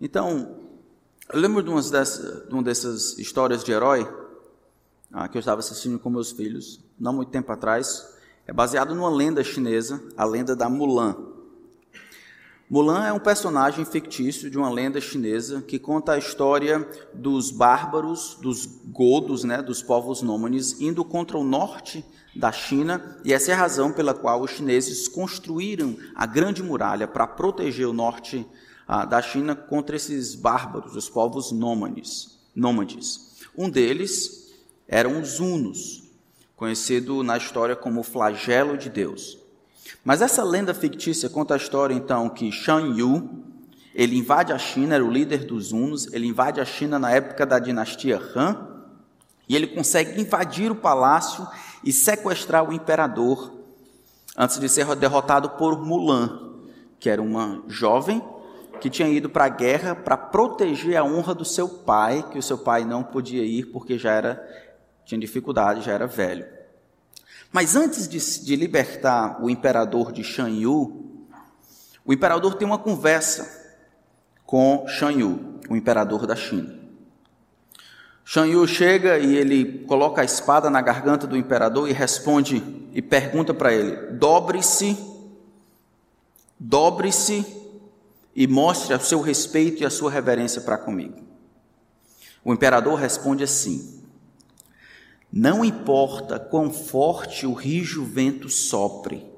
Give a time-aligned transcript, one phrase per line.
[0.00, 0.56] Então,
[1.30, 4.08] eu lembro de, dessas, de uma dessas histórias de herói
[5.12, 8.08] ah, que eu estava assistindo com meus filhos, não muito tempo atrás.
[8.46, 11.16] É baseado numa lenda chinesa, a lenda da Mulan.
[12.70, 18.38] Mulan é um personagem fictício de uma lenda chinesa que conta a história dos bárbaros,
[18.40, 22.02] dos godos, né, dos povos nômades, indo contra o norte
[22.34, 27.06] da China, e essa é a razão pela qual os chineses construíram a Grande Muralha
[27.06, 28.46] para proteger o norte
[29.08, 32.40] da China contra esses bárbaros, os povos nômades.
[32.54, 33.38] nômades.
[33.56, 34.52] Um deles
[34.88, 36.02] eram os hunos,
[36.56, 39.38] conhecido na história como flagelo de Deus.
[40.04, 43.44] Mas essa lenda fictícia conta a história então que Shan Yu,
[43.94, 47.46] ele invade a China, era o líder dos Hunos, ele invade a China na época
[47.46, 48.84] da dinastia Han,
[49.48, 51.46] e ele consegue invadir o palácio
[51.84, 53.52] e sequestrar o imperador
[54.36, 56.56] antes de ser derrotado por Mulan,
[56.98, 58.22] que era uma jovem
[58.80, 62.42] que tinha ido para a guerra para proteger a honra do seu pai, que o
[62.42, 64.42] seu pai não podia ir porque já era
[65.04, 66.46] tinha dificuldade, já era velho.
[67.52, 71.26] Mas antes de, de libertar o imperador de Shan Yu,
[72.04, 73.76] o imperador tem uma conversa
[74.46, 76.78] com Shan Yu, o imperador da China.
[78.24, 83.02] Shan Yu chega e ele coloca a espada na garganta do imperador e responde e
[83.02, 84.96] pergunta para ele: dobre-se,
[86.58, 87.59] dobre-se
[88.40, 91.20] e mostre o seu respeito e a sua reverência para comigo.
[92.42, 94.02] O imperador responde assim:
[95.30, 99.30] não importa quão forte o rijo vento sopre,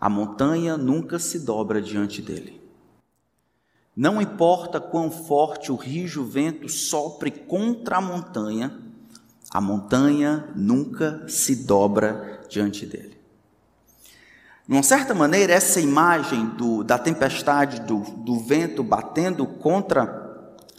[0.00, 2.60] a montanha nunca se dobra diante dele.
[3.94, 8.76] Não importa quão forte o rijo vento sopre contra a montanha,
[9.48, 13.16] a montanha nunca se dobra diante dele.
[14.66, 20.24] De uma certa maneira, essa imagem do, da tempestade, do, do vento batendo contra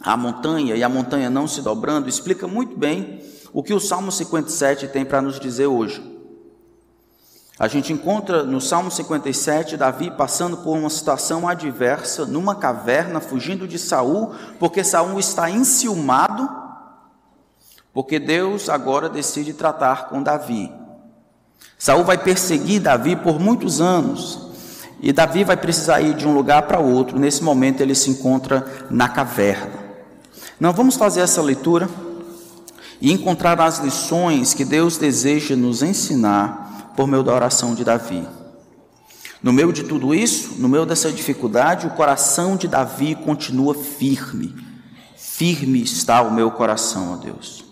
[0.00, 4.10] a montanha e a montanha não se dobrando, explica muito bem o que o Salmo
[4.10, 6.14] 57 tem para nos dizer hoje.
[7.58, 13.68] A gente encontra no Salmo 57 Davi passando por uma situação adversa, numa caverna, fugindo
[13.68, 16.50] de Saul, porque Saul está enciumado,
[17.94, 20.70] porque Deus agora decide tratar com Davi.
[21.78, 24.46] Saul vai perseguir Davi por muitos anos,
[25.00, 27.18] e Davi vai precisar ir de um lugar para outro.
[27.18, 29.74] Nesse momento ele se encontra na caverna.
[30.58, 31.88] Não vamos fazer essa leitura
[33.00, 38.26] e encontrar as lições que Deus deseja nos ensinar por meio da oração de Davi.
[39.42, 44.54] No meio de tudo isso, no meio dessa dificuldade, o coração de Davi continua firme.
[45.14, 47.64] Firme está o meu coração, ó Deus.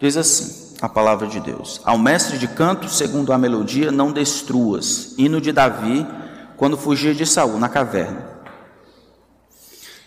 [0.00, 5.14] Diz assim a palavra de Deus: Ao mestre de canto, segundo a melodia, não destruas.
[5.18, 6.06] Hino de Davi,
[6.56, 8.28] quando fugia de Saul na caverna.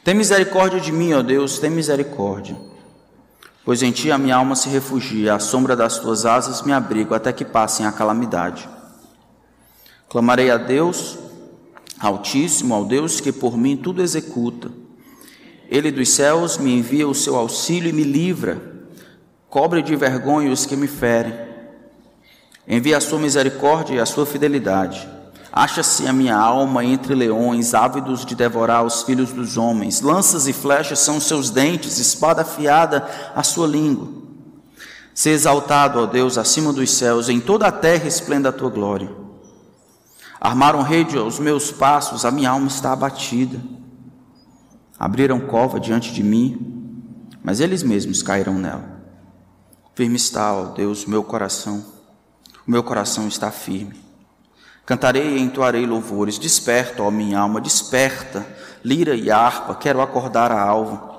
[0.03, 2.73] Tem misericórdia de mim, ó Deus, tem misericórdia
[3.65, 7.15] Pois em ti a minha alma se refugia, à sombra das tuas asas me abrigo
[7.15, 8.67] até que passem a calamidade.
[10.09, 11.17] Clamarei a Deus,
[11.97, 14.69] Altíssimo, ao Deus que por mim tudo executa.
[15.69, 18.72] Ele dos céus me envia o seu auxílio e me livra,
[19.53, 21.31] cobre de vergonha os que me ferem.
[22.67, 25.07] Envia a sua misericórdia e a sua fidelidade.
[25.51, 30.01] Acha-se a minha alma entre leões, ávidos de devorar os filhos dos homens.
[30.01, 34.07] Lanças e flechas são seus dentes, espada afiada a sua língua.
[35.13, 39.11] Se exaltado, ó Deus, acima dos céus, em toda a terra esplenda a tua glória.
[40.41, 43.61] Armaram rede aos meus passos, a minha alma está abatida.
[44.97, 48.92] Abriram cova diante de mim, mas eles mesmos cairão nela.
[49.95, 51.85] Firme está, ó Deus, meu coração.
[52.67, 54.01] O meu coração está firme.
[54.85, 56.39] Cantarei e entoarei louvores.
[56.39, 58.45] Desperta, ó minha alma, desperta.
[58.83, 61.13] Lira e harpa, quero acordar a alva.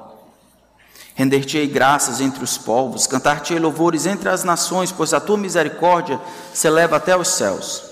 [1.15, 6.21] Render-te-ei graças entre os povos, cantar-te-ei louvores entre as nações, pois a tua misericórdia
[6.53, 7.84] se eleva até os céus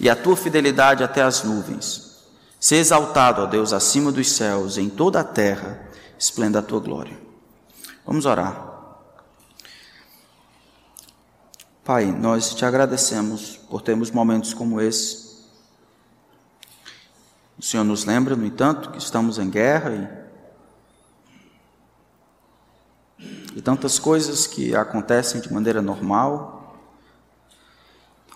[0.00, 2.10] e a tua fidelidade até as nuvens.
[2.58, 5.80] Se exaltado, ó Deus, acima dos céus, em toda a terra,
[6.18, 7.16] esplenda a tua glória.
[8.04, 8.69] Vamos orar.
[11.90, 15.40] Pai, nós te agradecemos por termos momentos como esse.
[17.58, 20.30] O Senhor nos lembra, no entanto, que estamos em guerra
[23.18, 26.78] e, e tantas coisas que acontecem de maneira normal,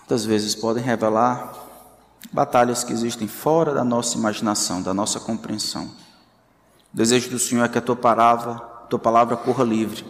[0.01, 1.53] tantas vezes podem revelar
[2.33, 5.85] batalhas que existem fora da nossa imaginação, da nossa compreensão.
[6.93, 10.05] O desejo do Senhor é que a tua palavra, a tua palavra corra livre,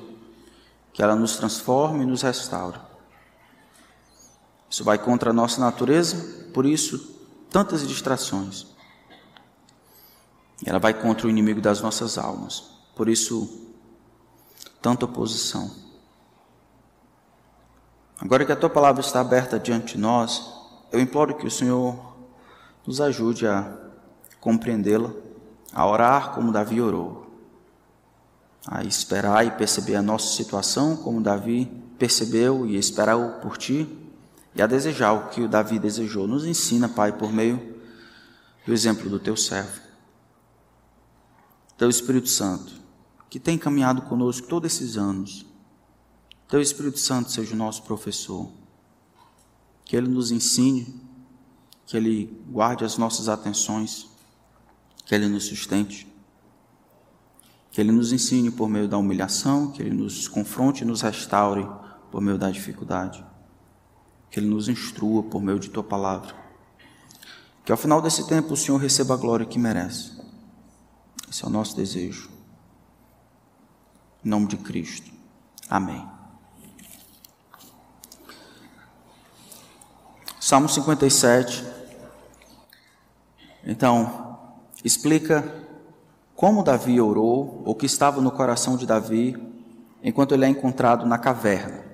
[0.92, 2.95] que ela nos transforme e nos restaure.
[4.76, 6.18] Isso vai contra a nossa natureza,
[6.54, 7.18] por isso,
[7.50, 8.68] tantas distrações.
[10.66, 12.72] Ela vai contra o inimigo das nossas almas.
[12.94, 13.70] Por isso,
[14.82, 15.72] tanta oposição.
[18.20, 20.46] Agora que a tua palavra está aberta diante de nós,
[20.92, 21.98] eu imploro que o Senhor
[22.86, 23.78] nos ajude a
[24.42, 25.14] compreendê-la,
[25.72, 27.34] a orar como Davi orou,
[28.68, 31.66] a esperar e perceber a nossa situação como Davi
[31.98, 34.02] percebeu e esperou por ti,
[34.56, 36.28] e a desejar o que o Davi desejou.
[36.28, 37.76] Nos ensina, Pai, por meio
[38.66, 39.82] do exemplo do teu servo,
[41.78, 42.74] teu Espírito Santo,
[43.30, 45.46] que tem caminhado conosco todos esses anos.
[46.48, 48.50] Teu Espírito Santo seja o nosso professor,
[49.84, 51.02] que ele nos ensine,
[51.86, 54.08] que ele guarde as nossas atenções,
[55.06, 56.08] que ele nos sustente,
[57.72, 61.68] que ele nos ensine por meio da humilhação, que ele nos confronte e nos restaure
[62.10, 63.24] por meio da dificuldade,
[64.30, 66.46] que ele nos instrua por meio de tua palavra
[67.66, 70.12] que ao final desse tempo o Senhor receba a glória que merece.
[71.30, 72.30] Esse é o nosso desejo.
[74.24, 75.12] Em nome de Cristo.
[75.68, 76.08] Amém.
[80.40, 81.66] Salmo 57.
[83.66, 84.38] Então,
[84.84, 85.66] explica
[86.36, 89.36] como Davi orou, o que estava no coração de Davi,
[90.04, 91.85] enquanto ele é encontrado na caverna.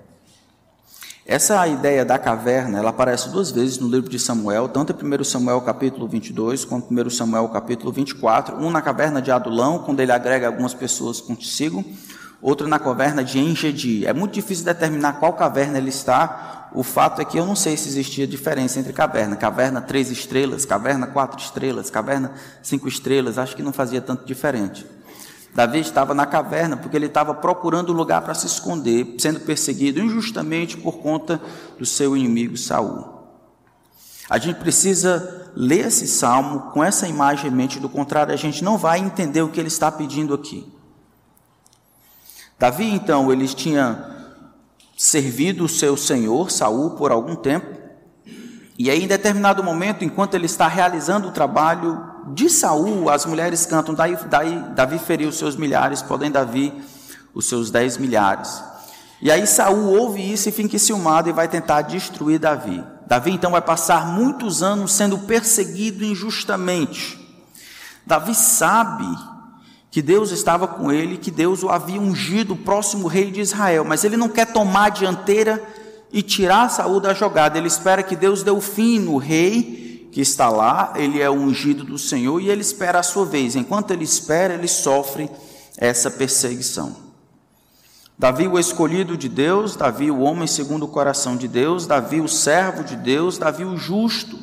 [1.32, 5.24] Essa ideia da caverna, ela aparece duas vezes no livro de Samuel, tanto em 1
[5.24, 10.02] Samuel capítulo 22, quanto em 1 Samuel capítulo 24, um na caverna de Adulão, quando
[10.02, 11.86] ele agrega algumas pessoas consigo,
[12.42, 14.06] outro na caverna de Engedi.
[14.06, 17.78] É muito difícil determinar qual caverna ele está, o fato é que eu não sei
[17.78, 23.56] se existia diferença entre caverna, caverna três estrelas, caverna quatro estrelas, caverna cinco estrelas, acho
[23.56, 24.86] que não fazia tanto diferente.
[25.54, 30.78] Davi estava na caverna porque ele estava procurando lugar para se esconder, sendo perseguido injustamente
[30.78, 31.42] por conta
[31.78, 33.22] do seu inimigo Saul.
[34.30, 38.64] A gente precisa ler esse salmo com essa imagem em mente, do contrário, a gente
[38.64, 40.72] não vai entender o que ele está pedindo aqui.
[42.58, 44.10] Davi, então, ele tinha
[44.98, 47.82] servido o seu senhor Saul por algum tempo,
[48.80, 53.66] e aí, em determinado momento, enquanto ele está realizando o trabalho de Saul, as mulheres
[53.66, 56.74] cantam, daí, daí Davi feriu os seus milhares, podem Davi
[57.34, 58.64] os seus dez milhares.
[59.22, 62.84] E aí Saul ouve isso e fica enciumado e vai tentar destruir Davi.
[63.08, 67.20] Davi então vai passar muitos anos sendo perseguido injustamente.
[68.06, 69.06] Davi sabe
[69.92, 73.84] que Deus estava com ele, que Deus o havia ungido o próximo rei de Israel,
[73.84, 75.62] mas ele não quer tomar a dianteira
[76.14, 77.58] e tirar Saul da jogada.
[77.58, 81.34] Ele espera que Deus dê o fim no rei que está lá, ele é o
[81.34, 83.56] ungido do Senhor e ele espera a sua vez.
[83.56, 85.30] Enquanto ele espera, ele sofre
[85.78, 86.96] essa perseguição.
[88.20, 92.28] Davi, o escolhido de Deus, Davi, o homem segundo o coração de Deus, Davi, o
[92.28, 94.38] servo de Deus, Davi, o justo,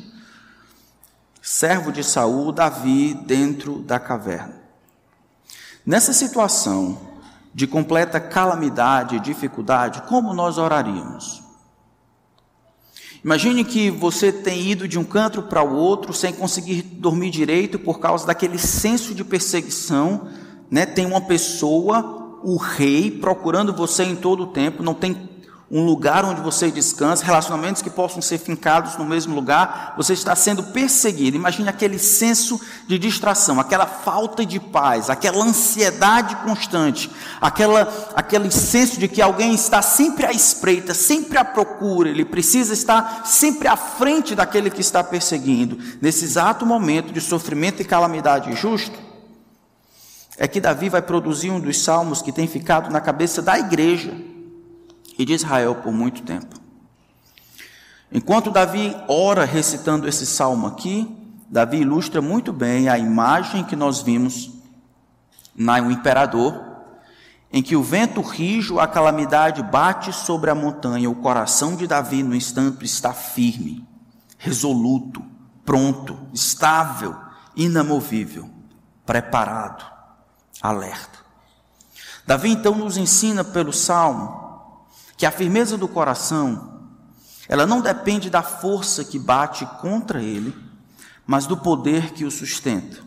[1.41, 4.55] servo de Saul, Davi dentro da caverna.
[5.85, 6.99] Nessa situação
[7.53, 11.48] de completa calamidade e dificuldade, como nós oraríamos?
[13.23, 17.77] Imagine que você tem ido de um canto para o outro sem conseguir dormir direito
[17.77, 20.27] por causa daquele senso de perseguição,
[20.71, 20.85] né?
[20.85, 25.28] Tem uma pessoa, o rei, procurando você em todo o tempo, não tem
[25.71, 30.35] um lugar onde você descansa, relacionamentos que possam ser fincados no mesmo lugar, você está
[30.35, 31.37] sendo perseguido.
[31.37, 38.99] Imagine aquele senso de distração, aquela falta de paz, aquela ansiedade constante, aquela, aquele senso
[38.99, 43.77] de que alguém está sempre à espreita, sempre à procura, ele precisa estar sempre à
[43.77, 45.77] frente daquele que está perseguindo.
[46.01, 48.97] Nesse exato momento de sofrimento e calamidade justo,
[50.35, 54.38] é que Davi vai produzir um dos salmos que tem ficado na cabeça da igreja
[55.19, 56.55] e de Israel por muito tempo.
[58.09, 61.13] Enquanto Davi ora recitando esse salmo aqui,
[61.49, 64.49] Davi ilustra muito bem a imagem que nós vimos
[65.53, 66.67] no imperador,
[67.51, 72.23] em que o vento rijo, a calamidade bate sobre a montanha, o coração de Davi
[72.23, 73.85] no instante está firme,
[74.37, 75.21] resoluto,
[75.65, 77.15] pronto, estável,
[77.55, 78.49] inamovível,
[79.05, 79.83] preparado,
[80.61, 81.19] alerta.
[82.25, 84.48] Davi então nos ensina pelo salmo
[85.19, 86.79] que a firmeza do coração,
[87.49, 90.55] ela não depende da força que bate contra ele,
[91.27, 92.99] mas do poder que o sustenta.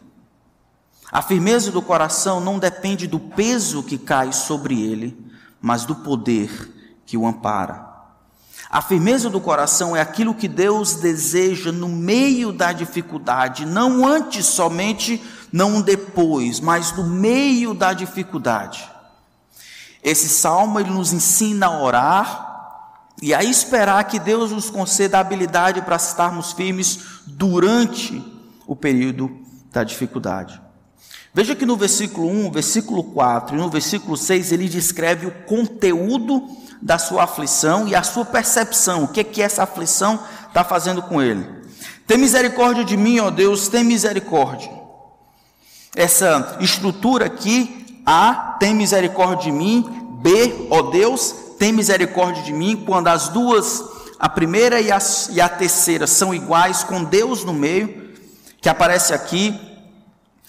[1.10, 5.26] A firmeza do coração não depende do peso que cai sobre ele,
[5.58, 6.50] mas do poder
[7.06, 7.82] que o ampara.
[8.68, 14.44] A firmeza do coração é aquilo que Deus deseja no meio da dificuldade, não antes
[14.44, 18.91] somente, não depois, mas no meio da dificuldade.
[20.02, 22.52] Esse salmo ele nos ensina a orar
[23.20, 28.22] e a esperar que Deus nos conceda a habilidade para estarmos firmes durante
[28.66, 29.30] o período
[29.70, 30.60] da dificuldade.
[31.32, 36.46] Veja que no versículo 1, versículo 4 e no versículo 6 ele descreve o conteúdo
[36.80, 40.18] da sua aflição e a sua percepção, o que é que essa aflição
[40.48, 41.46] está fazendo com ele.
[42.06, 44.70] Tem misericórdia de mim, ó Deus, tem misericórdia.
[45.94, 49.82] Essa estrutura aqui, A, tem misericórdia de mim,
[50.20, 53.84] B, ó Deus, tem misericórdia de mim, quando as duas,
[54.18, 54.98] a primeira e a,
[55.30, 58.12] e a terceira, são iguais, com Deus no meio,
[58.60, 59.60] que aparece aqui,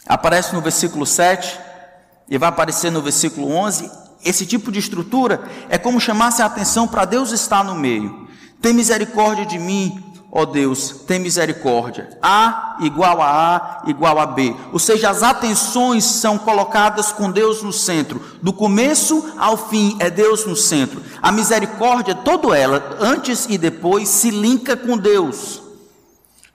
[0.08, 1.60] aparece no versículo 7
[2.30, 3.90] e vai aparecer no versículo 11.
[4.24, 8.28] Esse tipo de estrutura é como chamasse a atenção para Deus estar no meio.
[8.62, 12.18] Tem misericórdia de mim, ó Deus, tem misericórdia.
[12.20, 14.56] A igual a A igual a B.
[14.72, 18.20] Ou seja, as atenções são colocadas com Deus no centro.
[18.42, 21.04] Do começo ao fim é Deus no centro.
[21.22, 25.62] A misericórdia, toda ela, antes e depois, se linka com Deus.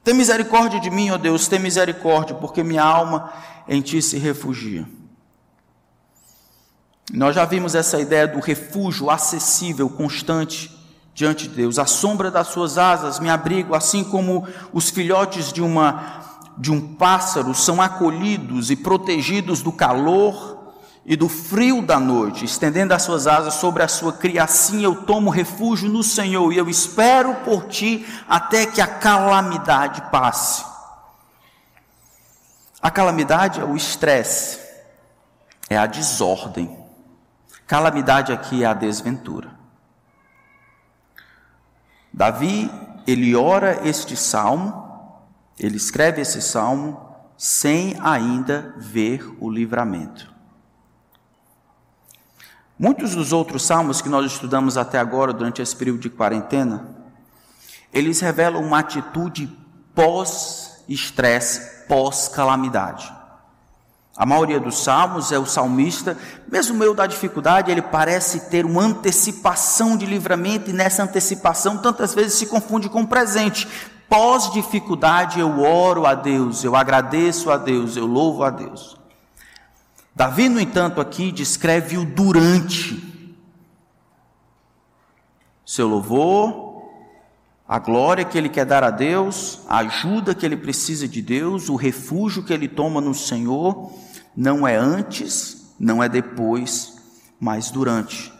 [0.02, 3.32] Tem misericórdia de mim, ó Deus, tem misericórdia, porque minha alma
[3.68, 4.88] em ti se refugia.
[7.12, 10.77] Nós já vimos essa ideia do refúgio acessível, constante
[11.18, 11.80] diante de Deus.
[11.80, 16.94] A sombra das suas asas me abrigo, assim como os filhotes de uma de um
[16.94, 23.26] pássaro são acolhidos e protegidos do calor e do frio da noite, estendendo as suas
[23.26, 28.06] asas sobre a sua criação, eu tomo refúgio no Senhor e eu espero por ti
[28.28, 30.64] até que a calamidade passe.
[32.80, 34.60] A calamidade é o estresse,
[35.68, 36.76] é a desordem.
[37.66, 39.57] Calamidade aqui é a desventura.
[42.18, 42.68] Davi,
[43.06, 45.14] ele ora este salmo,
[45.56, 47.00] ele escreve esse salmo
[47.36, 50.28] sem ainda ver o livramento.
[52.76, 56.88] Muitos dos outros salmos que nós estudamos até agora, durante esse período de quarentena,
[57.92, 59.56] eles revelam uma atitude
[59.94, 63.14] pós-estresse, pós-calamidade.
[64.18, 66.18] A maioria dos salmos é o salmista,
[66.50, 72.16] mesmo meio da dificuldade, ele parece ter uma antecipação de livramento, e nessa antecipação tantas
[72.16, 73.68] vezes se confunde com o presente.
[74.08, 78.96] Pós-dificuldade, eu oro a Deus, eu agradeço a Deus, eu louvo a Deus.
[80.16, 83.00] Davi, no entanto, aqui descreve o durante.
[85.64, 86.82] Seu louvor,
[87.68, 91.68] a glória que ele quer dar a Deus, a ajuda que ele precisa de Deus,
[91.68, 93.92] o refúgio que ele toma no Senhor,
[94.36, 96.94] não é antes, não é depois,
[97.40, 98.32] mas durante.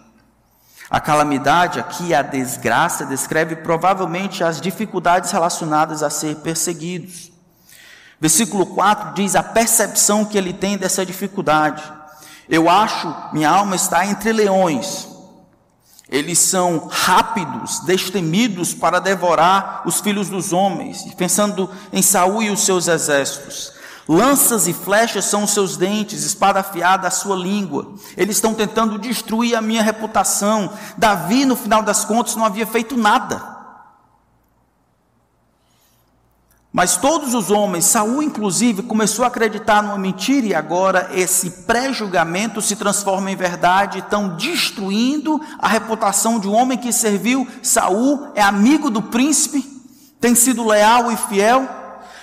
[0.91, 7.31] A calamidade aqui, a desgraça, descreve provavelmente as dificuldades relacionadas a ser perseguidos.
[8.21, 11.83] Versículo 4 diz a percepção que ele tem dessa dificuldade.
[12.49, 15.07] Eu acho, minha alma está entre leões.
[16.09, 22.61] Eles são rápidos, destemidos para devorar os filhos dos homens, pensando em Saul e os
[22.65, 23.75] seus exércitos.
[24.09, 27.93] Lanças e flechas são os seus dentes, espada afiada a sua língua.
[28.17, 30.73] Eles estão tentando destruir a minha reputação.
[30.97, 33.59] Davi, no final das contas, não havia feito nada.
[36.73, 42.63] Mas todos os homens, Saul inclusive, começou a acreditar numa mentira e agora esse pré-julgamento
[42.63, 48.41] se transforma em verdade, estão destruindo a reputação de um homem que serviu Saul, é
[48.41, 49.67] amigo do príncipe,
[50.21, 51.69] tem sido leal e fiel.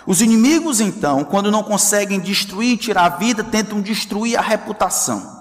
[0.06, 5.36] Os inimigos, então, quando não conseguem destruir tirar a vida, tentam destruir a reputação.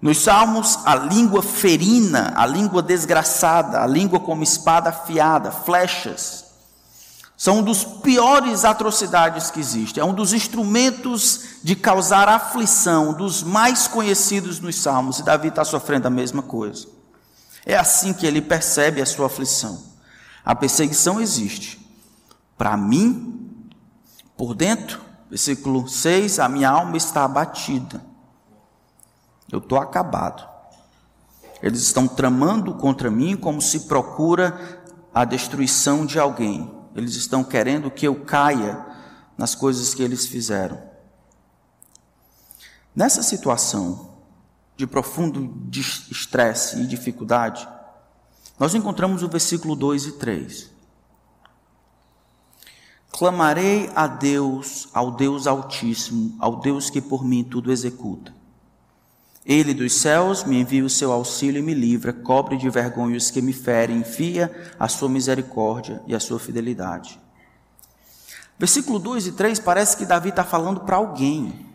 [0.00, 6.52] Nos Salmos, a língua ferina, a língua desgraçada, a língua como espada afiada, flechas,
[7.42, 9.98] são um dos piores atrocidades que existe.
[9.98, 15.64] É um dos instrumentos de causar aflição, dos mais conhecidos nos Salmos, e Davi está
[15.64, 16.86] sofrendo a mesma coisa.
[17.66, 19.82] É assim que ele percebe a sua aflição.
[20.44, 21.81] A perseguição existe,
[22.62, 23.68] para mim,
[24.36, 28.00] por dentro, versículo 6, a minha alma está abatida.
[29.50, 30.48] Eu estou acabado.
[31.60, 34.80] Eles estão tramando contra mim como se procura
[35.12, 36.72] a destruição de alguém.
[36.94, 38.86] Eles estão querendo que eu caia
[39.36, 40.80] nas coisas que eles fizeram.
[42.94, 44.18] Nessa situação
[44.76, 45.68] de profundo
[46.12, 47.68] estresse e dificuldade,
[48.56, 50.71] nós encontramos o versículo 2 e 3.
[53.12, 58.34] Clamarei a Deus, ao Deus Altíssimo, ao Deus que por mim tudo executa.
[59.44, 63.30] Ele dos céus me envia o seu auxílio e me livra, cobre de vergonha os
[63.30, 67.20] que me ferem, enfia a sua misericórdia e a sua fidelidade.
[68.58, 71.66] Versículo 2 e 3 parece que Davi está falando para alguém.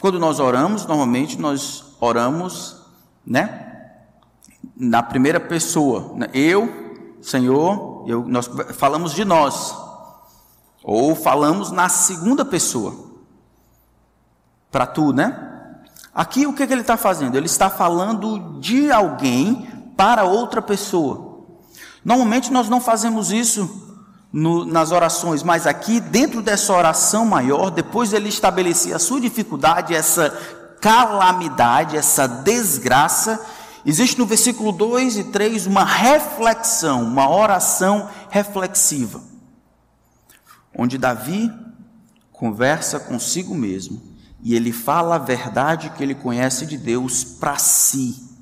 [0.00, 2.76] Quando nós oramos, normalmente nós oramos,
[3.26, 3.90] né?
[4.76, 6.14] Na primeira pessoa.
[6.16, 6.28] Né?
[6.32, 9.74] Eu, Senhor, eu, nós falamos de nós.
[10.82, 12.94] Ou falamos na segunda pessoa.
[14.70, 15.50] Para tu, né?
[16.14, 17.36] Aqui o que, que ele está fazendo?
[17.36, 21.32] Ele está falando de alguém para outra pessoa.
[22.04, 23.92] Normalmente nós não fazemos isso
[24.32, 29.94] no, nas orações, mas aqui, dentro dessa oração maior, depois ele estabelecer a sua dificuldade,
[29.94, 30.30] essa
[30.80, 33.40] calamidade, essa desgraça,
[33.84, 39.22] existe no versículo 2 e 3 uma reflexão, uma oração reflexiva,
[40.76, 41.52] onde Davi
[42.30, 44.12] conversa consigo mesmo
[44.42, 48.32] e ele fala a verdade que ele conhece de Deus para si.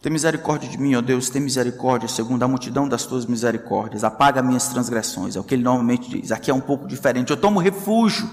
[0.00, 4.04] Tem misericórdia de mim, ó Deus, tem misericórdia segundo a multidão das tuas misericórdias.
[4.04, 6.32] Apaga minhas transgressões, é o que ele normalmente diz.
[6.32, 7.30] Aqui é um pouco diferente.
[7.30, 8.30] Eu tomo refúgio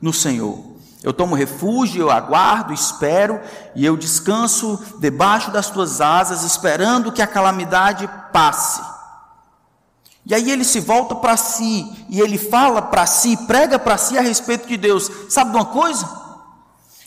[0.00, 0.75] no Senhor.
[1.02, 3.40] Eu tomo refúgio, eu aguardo, espero
[3.74, 8.80] e eu descanso debaixo das tuas asas, esperando que a calamidade passe.
[10.24, 14.18] E aí ele se volta para si e ele fala para si, prega para si
[14.18, 15.10] a respeito de Deus.
[15.28, 16.08] Sabe de uma coisa?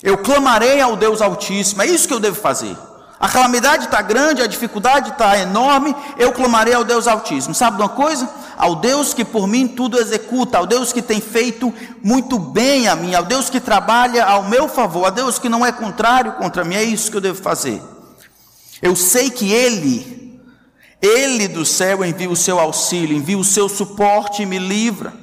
[0.01, 2.77] Eu clamarei ao Deus Altíssimo, é isso que eu devo fazer.
[3.19, 7.53] A calamidade está grande, a dificuldade está enorme, eu clamarei ao Deus Altíssimo.
[7.53, 8.29] Sabe de uma coisa?
[8.60, 11.74] Ao Deus que por mim tudo executa, ao Deus que tem feito
[12.04, 15.66] muito bem a mim, ao Deus que trabalha ao meu favor, a Deus que não
[15.66, 17.82] é contrário contra mim, é isso que eu devo fazer.
[18.82, 20.42] Eu sei que Ele,
[21.01, 25.13] Ele do céu envia o seu auxílio, envia o seu suporte e me livra.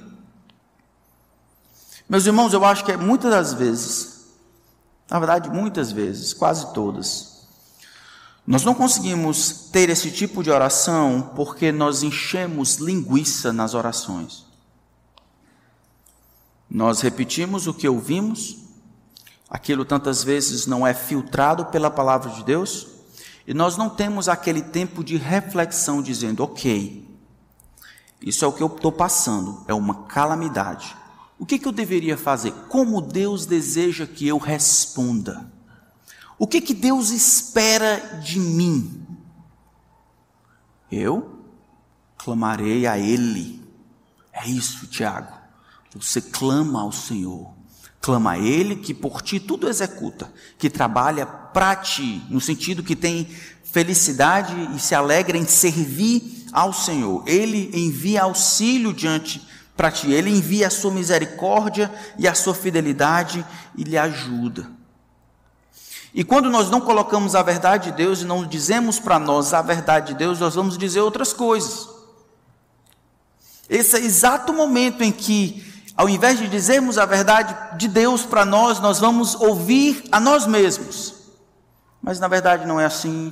[2.08, 4.28] Meus irmãos, eu acho que é muitas das vezes,
[5.10, 7.35] na verdade, muitas vezes, quase todas,
[8.46, 14.46] nós não conseguimos ter esse tipo de oração porque nós enchemos linguiça nas orações.
[16.70, 18.58] Nós repetimos o que ouvimos,
[19.50, 22.86] aquilo tantas vezes não é filtrado pela palavra de Deus,
[23.46, 27.04] e nós não temos aquele tempo de reflexão dizendo, ok,
[28.20, 30.96] isso é o que eu estou passando, é uma calamidade.
[31.38, 32.52] O que, que eu deveria fazer?
[32.68, 35.55] Como Deus deseja que eu responda?
[36.38, 39.06] O que, que Deus espera de mim?
[40.90, 41.40] Eu
[42.18, 43.62] clamarei a Ele.
[44.32, 45.32] É isso, Tiago.
[45.94, 47.54] Você clama ao Senhor.
[48.00, 52.94] Clama a Ele que por ti tudo executa, que trabalha para ti, no sentido que
[52.94, 53.26] tem
[53.64, 57.24] felicidade e se alegra em servir ao Senhor.
[57.26, 63.44] Ele envia auxílio diante para ti, Ele envia a sua misericórdia e a sua fidelidade
[63.76, 64.75] e lhe ajuda.
[66.16, 69.60] E quando nós não colocamos a verdade de Deus e não dizemos para nós a
[69.60, 71.90] verdade de Deus, nós vamos dizer outras coisas.
[73.68, 75.62] Esse é o exato momento em que,
[75.94, 80.46] ao invés de dizermos a verdade de Deus para nós, nós vamos ouvir a nós
[80.46, 81.16] mesmos.
[82.00, 83.30] Mas na verdade não é assim.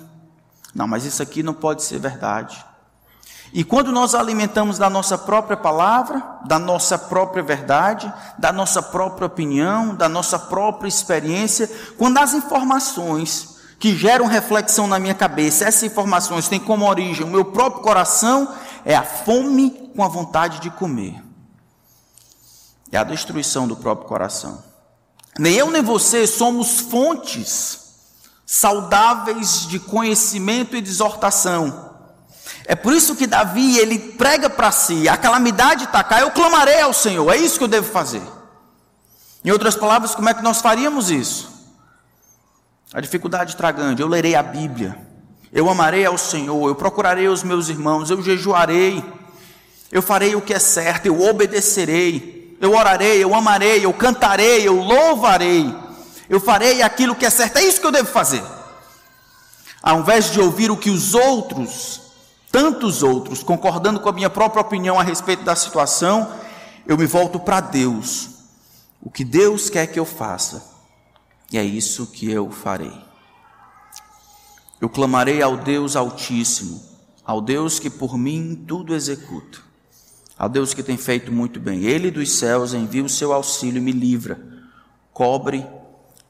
[0.75, 2.63] Não, mas isso aqui não pode ser verdade.
[3.55, 9.29] E quando nós alimentamos da nossa própria palavra, da nossa própria verdade, da nossa própria
[9.29, 15.85] opinião, da nossa própria experiência, quando as informações que geram reflexão na minha cabeça, essas
[15.85, 18.53] informações têm como origem o meu próprio coração,
[18.85, 21.23] é a fome com a vontade de comer.
[22.91, 24.65] É a destruição do próprio coração.
[25.39, 27.85] Nem eu nem você somos fontes
[28.45, 31.84] saudáveis de conhecimento e de exortação.
[32.67, 36.81] É por isso que Davi, ele prega para si, a calamidade está cá, eu clamarei
[36.81, 38.23] ao Senhor, é isso que eu devo fazer.
[39.45, 41.53] Em outras palavras, como é que nós faríamos isso?
[42.93, 44.97] A dificuldade está grande, eu lerei a Bíblia,
[45.53, 49.05] eu amarei ao Senhor, eu procurarei os meus irmãos, eu jejuarei,
[49.93, 54.77] eu farei o que é certo, eu obedecerei, eu orarei, eu amarei, eu cantarei, eu
[54.77, 55.75] louvarei,
[56.31, 58.43] eu farei aquilo que é certo, é isso que eu devo fazer.
[59.83, 62.04] Ao invés de ouvir o que os outros
[62.55, 66.31] tantos outros, concordando com a minha própria opinião a respeito da situação,
[66.87, 68.29] eu me volto para Deus.
[69.03, 70.65] O que Deus quer que eu faça,
[71.51, 72.97] e é isso que eu farei.
[74.81, 76.81] Eu clamarei ao Deus Altíssimo,
[77.25, 79.59] ao Deus que por mim tudo executa,
[80.39, 81.83] ao Deus que tem feito muito bem.
[81.83, 84.41] Ele dos céus envia o seu auxílio e me livra,
[85.13, 85.67] cobre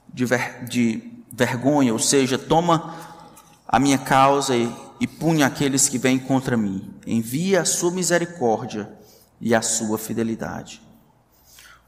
[0.09, 2.95] de, ver, de vergonha, ou seja, toma
[3.69, 6.95] a minha causa e e punha aqueles que vêm contra mim.
[7.07, 8.91] Envia a sua misericórdia
[9.41, 10.83] e a sua fidelidade.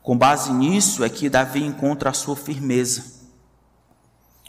[0.03, 3.05] Com base nisso é que Davi encontra a sua firmeza.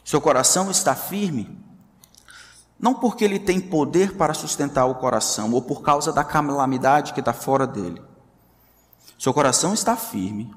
[0.04, 1.58] Seu coração está firme,
[2.80, 7.20] não porque ele tem poder para sustentar o coração ou por causa da calamidade que
[7.20, 8.02] está fora dele.
[9.18, 10.54] Seu coração está firme,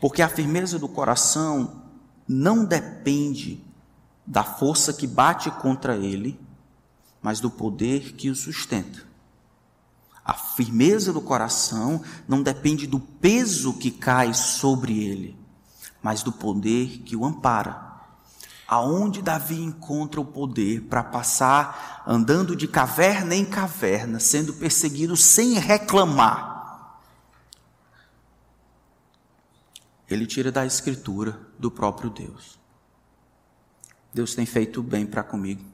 [0.00, 1.82] porque a firmeza do coração
[2.26, 3.64] não depende
[4.26, 6.38] da força que bate contra ele,
[7.22, 9.12] mas do poder que o sustenta.
[10.24, 15.38] A firmeza do coração não depende do peso que cai sobre ele,
[16.02, 17.90] mas do poder que o ampara.
[18.66, 25.54] Aonde Davi encontra o poder para passar andando de caverna em caverna, sendo perseguido sem
[25.54, 26.52] reclamar?
[30.08, 32.58] Ele tira da escritura do próprio Deus.
[34.12, 35.71] Deus tem feito bem para comigo.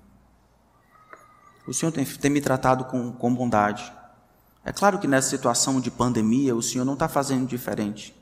[1.69, 3.93] O Senhor tem, tem me tratado com, com bondade.
[4.65, 8.17] É claro que nessa situação de pandemia o Senhor não está fazendo diferente.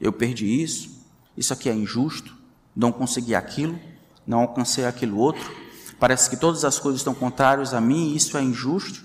[0.00, 0.90] Eu perdi isso,
[1.36, 2.36] isso aqui é injusto,
[2.74, 3.80] não consegui aquilo,
[4.24, 5.52] não alcancei aquilo outro.
[5.98, 9.04] Parece que todas as coisas estão contrárias a mim e isso é injusto,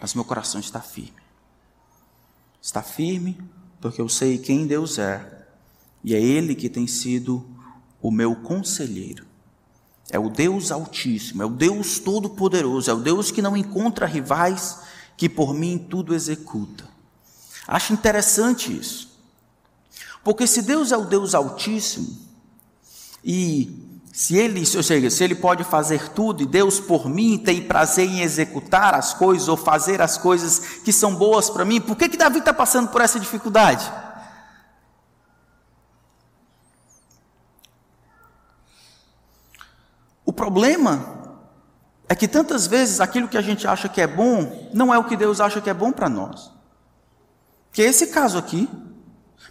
[0.00, 1.12] mas meu coração está firme.
[2.62, 3.38] Está firme
[3.78, 5.46] porque eu sei quem Deus é
[6.02, 7.46] e é Ele que tem sido
[8.00, 9.27] o meu conselheiro.
[10.10, 14.78] É o Deus Altíssimo, é o Deus Todo-Poderoso, é o Deus que não encontra rivais
[15.16, 16.84] que por mim tudo executa.
[17.66, 19.08] Acho interessante isso.
[20.24, 22.16] Porque se Deus é o Deus Altíssimo,
[23.22, 27.62] e se ele, ou seja, se ele pode fazer tudo, e Deus por mim tem
[27.62, 31.96] prazer em executar as coisas, ou fazer as coisas que são boas para mim, por
[31.96, 34.07] que, que Davi está passando por essa dificuldade?
[40.38, 41.18] Problema
[42.08, 45.04] é que tantas vezes aquilo que a gente acha que é bom não é o
[45.04, 46.50] que Deus acha que é bom para nós.
[47.72, 48.68] Que é esse caso aqui.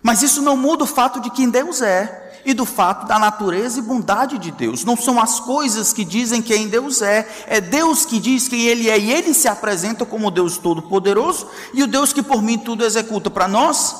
[0.01, 3.79] Mas isso não muda o fato de quem Deus é e do fato da natureza
[3.79, 4.85] e bondade de Deus.
[4.85, 8.89] Não são as coisas que dizem quem Deus é, é Deus que diz quem Ele
[8.89, 12.85] é e Ele se apresenta como Deus Todo-Poderoso e o Deus que por mim tudo
[12.85, 13.95] executa para nós.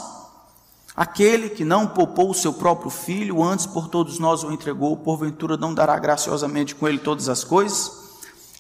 [0.98, 5.56] Aquele que não poupou o seu próprio filho, antes por todos nós o entregou, porventura
[5.56, 8.08] não dará graciosamente com ele todas as coisas?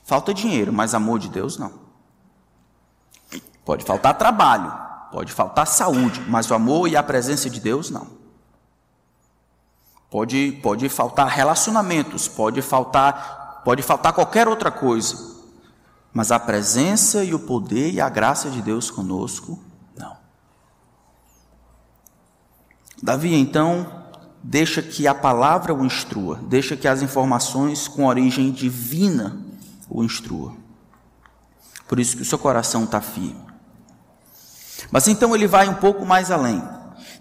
[0.05, 1.73] Falta dinheiro, mas amor de Deus não.
[3.65, 4.71] Pode faltar trabalho,
[5.11, 8.07] pode faltar saúde, mas o amor e a presença de Deus não.
[10.09, 15.35] Pode, pode faltar relacionamentos, pode faltar, pode faltar qualquer outra coisa,
[16.13, 19.59] mas a presença e o poder e a graça de Deus conosco,
[19.97, 20.15] não.
[23.01, 24.05] Davi então
[24.43, 29.37] deixa que a palavra o instrua, deixa que as informações com origem divina
[29.89, 30.55] o instrua.
[31.87, 33.45] Por isso que o seu coração está firme.
[34.91, 36.61] Mas então ele vai um pouco mais além.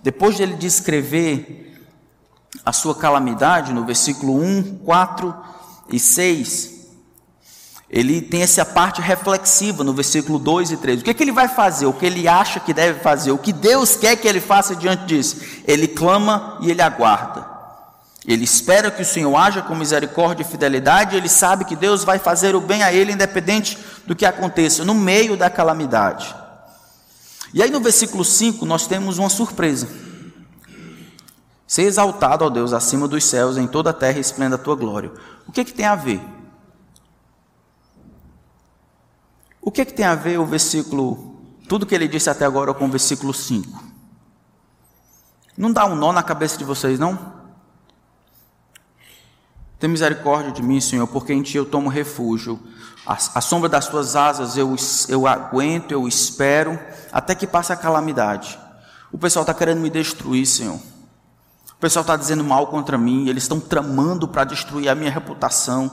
[0.03, 1.89] Depois de ele descrever
[2.65, 5.35] a sua calamidade, no versículo 1, 4
[5.91, 6.76] e 6,
[7.97, 11.01] ele tem essa parte reflexiva no versículo 2 e 3.
[11.01, 11.87] O que, é que ele vai fazer?
[11.87, 13.31] O que ele acha que deve fazer?
[13.31, 15.41] O que Deus quer que ele faça diante disso?
[15.67, 17.47] Ele clama e ele aguarda.
[18.27, 22.19] Ele espera que o Senhor haja com misericórdia e fidelidade, ele sabe que Deus vai
[22.19, 26.37] fazer o bem a ele, independente do que aconteça, no meio da calamidade.
[27.55, 29.89] E aí no versículo 5 nós temos uma surpresa.
[31.67, 35.11] Ser exaltado, ó Deus, acima dos céus, em toda a terra esplenda a tua glória.
[35.49, 36.36] O que, que tem a ver?
[39.67, 42.87] O que, que tem a ver o versículo, tudo que ele disse até agora com
[42.87, 43.83] o versículo 5?
[45.59, 47.19] Não dá um nó na cabeça de vocês, não?
[49.81, 52.61] Tem misericórdia de mim, Senhor, porque em Ti eu tomo refúgio.
[53.05, 54.73] A, a sombra das Tuas asas eu,
[55.09, 56.79] eu aguento, eu espero,
[57.11, 58.57] até que passe a calamidade.
[59.11, 60.77] O pessoal está querendo me destruir, Senhor.
[60.77, 65.91] O pessoal está dizendo mal contra mim, eles estão tramando para destruir a minha reputação.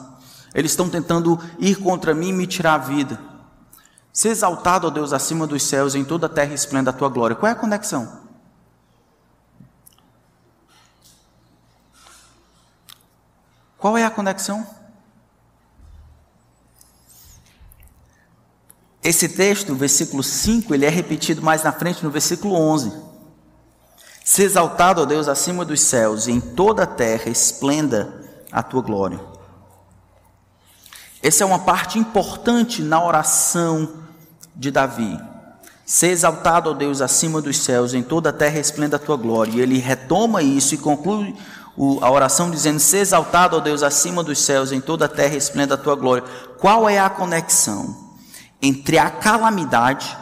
[0.54, 3.33] Eles estão tentando ir contra mim e me tirar a vida.
[4.14, 7.34] Ser exaltado, ó Deus, acima dos céus, em toda a terra esplenda a tua glória.
[7.34, 8.20] Qual é a conexão?
[13.76, 14.64] Qual é a conexão?
[19.02, 22.92] Esse texto, versículo 5, ele é repetido mais na frente no versículo 11.
[24.24, 28.80] Se exaltado, ó Deus, acima dos céus, e em toda a terra esplenda a tua
[28.80, 29.20] glória.
[31.20, 34.03] Essa é uma parte importante na oração
[34.54, 35.18] de Davi.
[35.86, 39.52] Se exaltado, ó Deus, acima dos céus, em toda a terra esplenda a tua glória.
[39.52, 41.34] E ele retoma isso e conclui
[42.00, 45.74] a oração dizendo: Se exaltado, ó Deus, acima dos céus, em toda a terra esplenda
[45.74, 46.24] a tua glória.
[46.58, 48.04] Qual é a conexão
[48.62, 50.16] entre a calamidade,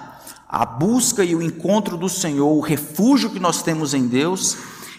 [0.49, 4.57] a busca e o encontro do Senhor, o refúgio que nós temos em Deus,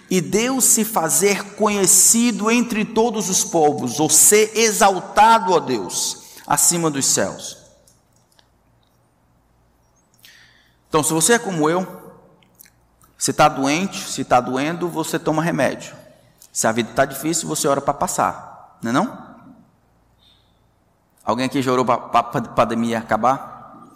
[0.10, 6.90] e Deus se fazer conhecido entre todos os povos, ou ser exaltado, ó Deus, acima
[6.90, 7.63] dos céus?
[10.94, 11.88] Então, se você é como eu,
[13.18, 15.96] se está doente, se está doendo, você toma remédio.
[16.52, 19.36] Se a vida está difícil, você ora para passar, não é não?
[21.26, 23.88] Alguém aqui já orou para a pandemia acabar?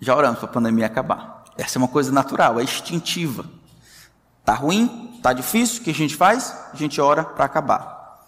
[0.00, 1.44] Já oramos para a pandemia acabar.
[1.58, 3.44] Essa é uma coisa natural, é instintiva.
[4.46, 6.56] Tá ruim, tá difícil, o que a gente faz?
[6.72, 8.24] A gente ora para acabar.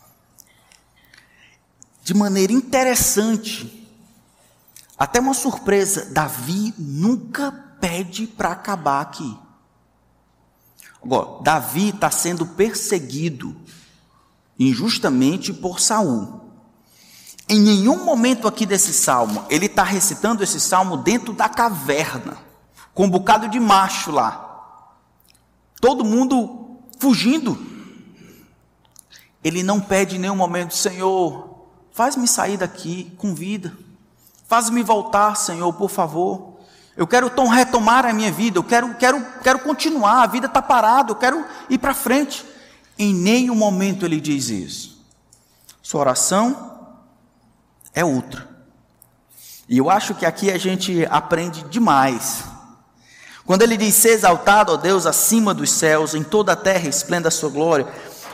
[2.02, 3.90] De maneira interessante,
[4.98, 9.38] até uma surpresa, Davi nunca pede para acabar aqui.
[11.02, 13.56] Agora, Davi está sendo perseguido
[14.58, 16.40] injustamente por Saul.
[17.48, 22.38] Em nenhum momento aqui desse salmo, ele está recitando esse salmo dentro da caverna,
[22.92, 24.94] com um bocado de macho lá.
[25.80, 27.56] Todo mundo fugindo.
[29.44, 33.76] Ele não pede em nenhum momento, Senhor, faz-me sair daqui com vida.
[34.48, 36.55] Faz-me voltar, Senhor, por favor.
[36.96, 40.62] Eu quero tom, retomar a minha vida, eu quero, quero, quero continuar, a vida está
[40.62, 42.44] parada, eu quero ir para frente.
[42.98, 45.04] Em nenhum momento ele diz isso.
[45.82, 46.96] Sua oração
[47.94, 48.48] é outra.
[49.68, 52.44] E eu acho que aqui a gente aprende demais.
[53.44, 57.28] Quando ele diz ser exaltado, ó Deus, acima dos céus, em toda a terra esplenda
[57.28, 57.86] a sua glória,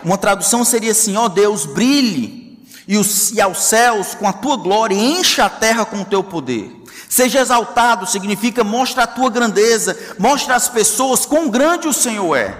[0.04, 4.56] uma tradução seria assim: ó Deus, brilhe e, os, e aos céus com a tua
[4.56, 6.81] glória, encha a terra com o teu poder.
[7.12, 12.56] Seja exaltado significa mostra a tua grandeza, mostra às pessoas quão grande o Senhor é.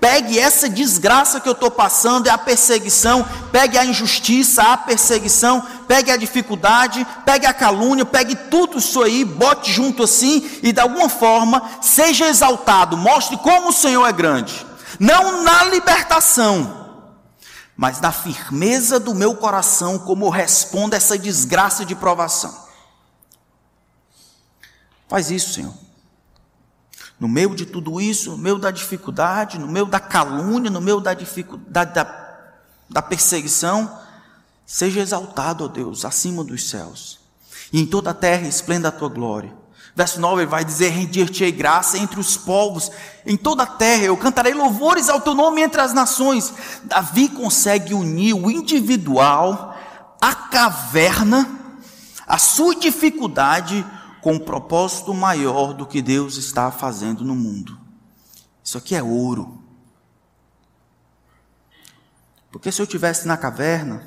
[0.00, 5.60] Pegue essa desgraça que eu estou passando, é a perseguição, pegue a injustiça, a perseguição,
[5.88, 10.78] pegue a dificuldade, pegue a calúnia, pegue tudo isso aí, bote junto assim e de
[10.80, 14.64] alguma forma seja exaltado, mostre como o Senhor é grande.
[15.00, 16.86] Não na libertação,
[17.76, 22.65] mas na firmeza do meu coração, como eu respondo a essa desgraça de provação.
[25.08, 25.74] Faz isso, Senhor.
[27.18, 31.00] No meio de tudo isso, no meio da dificuldade, no meio da calúnia, no meio
[31.00, 32.38] da dificuldade da,
[32.90, 33.98] da perseguição,
[34.66, 37.18] seja exaltado, ó Deus, acima dos céus.
[37.72, 39.52] E em toda a terra esplenda a tua glória.
[39.94, 42.90] Verso 9 vai dizer: Rendir-te-ei graça entre os povos,
[43.24, 46.52] em toda a terra eu cantarei louvores ao teu nome entre as nações.
[46.84, 49.74] Davi consegue unir o individual,
[50.20, 51.48] a caverna,
[52.26, 53.86] a sua dificuldade
[54.26, 57.78] com um propósito maior do que Deus está fazendo no mundo.
[58.60, 59.62] Isso aqui é ouro.
[62.50, 64.02] Porque se eu tivesse na caverna,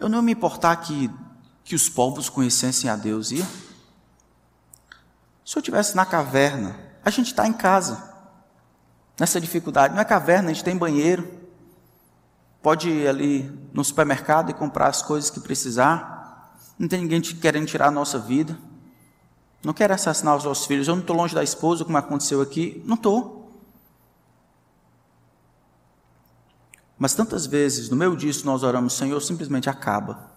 [0.00, 1.10] eu não ia me importar que,
[1.62, 3.46] que os povos conhecessem a Deus, ia?
[5.44, 8.10] Se eu tivesse na caverna, a gente está em casa,
[9.20, 9.92] nessa dificuldade.
[9.92, 11.30] Não é caverna, a gente tem banheiro,
[12.62, 16.17] pode ir ali no supermercado e comprar as coisas que precisar.
[16.78, 18.56] Não tem ninguém querendo tirar a nossa vida.
[19.64, 20.86] Não quero assassinar os nossos filhos.
[20.86, 22.82] Eu não estou longe da esposa, como aconteceu aqui.
[22.86, 23.38] Não estou.
[26.96, 30.30] Mas tantas vezes, no meio disso, nós oramos, Senhor, simplesmente acaba.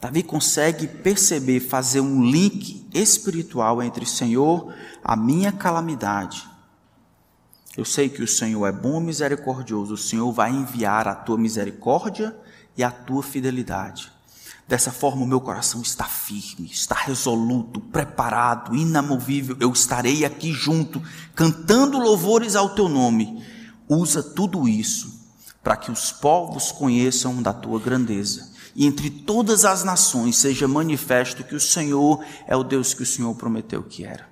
[0.00, 6.48] Davi consegue perceber, fazer um link espiritual entre Senhor, a minha calamidade.
[7.76, 9.94] Eu sei que o Senhor é bom e misericordioso.
[9.94, 12.36] O Senhor vai enviar a tua misericórdia
[12.76, 14.12] e a tua fidelidade.
[14.68, 19.56] Dessa forma, o meu coração está firme, está resoluto, preparado, inamovível.
[19.58, 21.02] Eu estarei aqui junto,
[21.34, 23.42] cantando louvores ao teu nome.
[23.88, 25.26] Usa tudo isso
[25.62, 31.42] para que os povos conheçam da tua grandeza e entre todas as nações seja manifesto
[31.42, 34.28] que o Senhor é o Deus que o Senhor prometeu que era.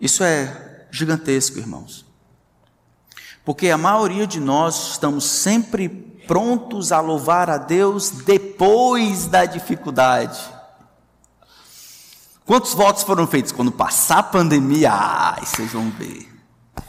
[0.00, 2.06] Isso é gigantesco, irmãos.
[3.44, 10.40] Porque a maioria de nós estamos sempre prontos a louvar a Deus depois da dificuldade.
[12.44, 13.52] Quantos votos foram feitos?
[13.52, 16.30] Quando passar a pandemia, ai, vocês vão ver.
[16.76, 16.82] A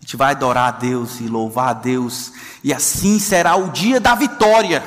[0.00, 4.14] gente vai adorar a Deus e louvar a Deus, e assim será o dia da
[4.14, 4.82] vitória.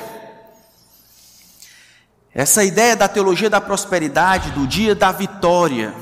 [2.34, 5.94] Essa ideia da teologia da prosperidade, do dia da vitória.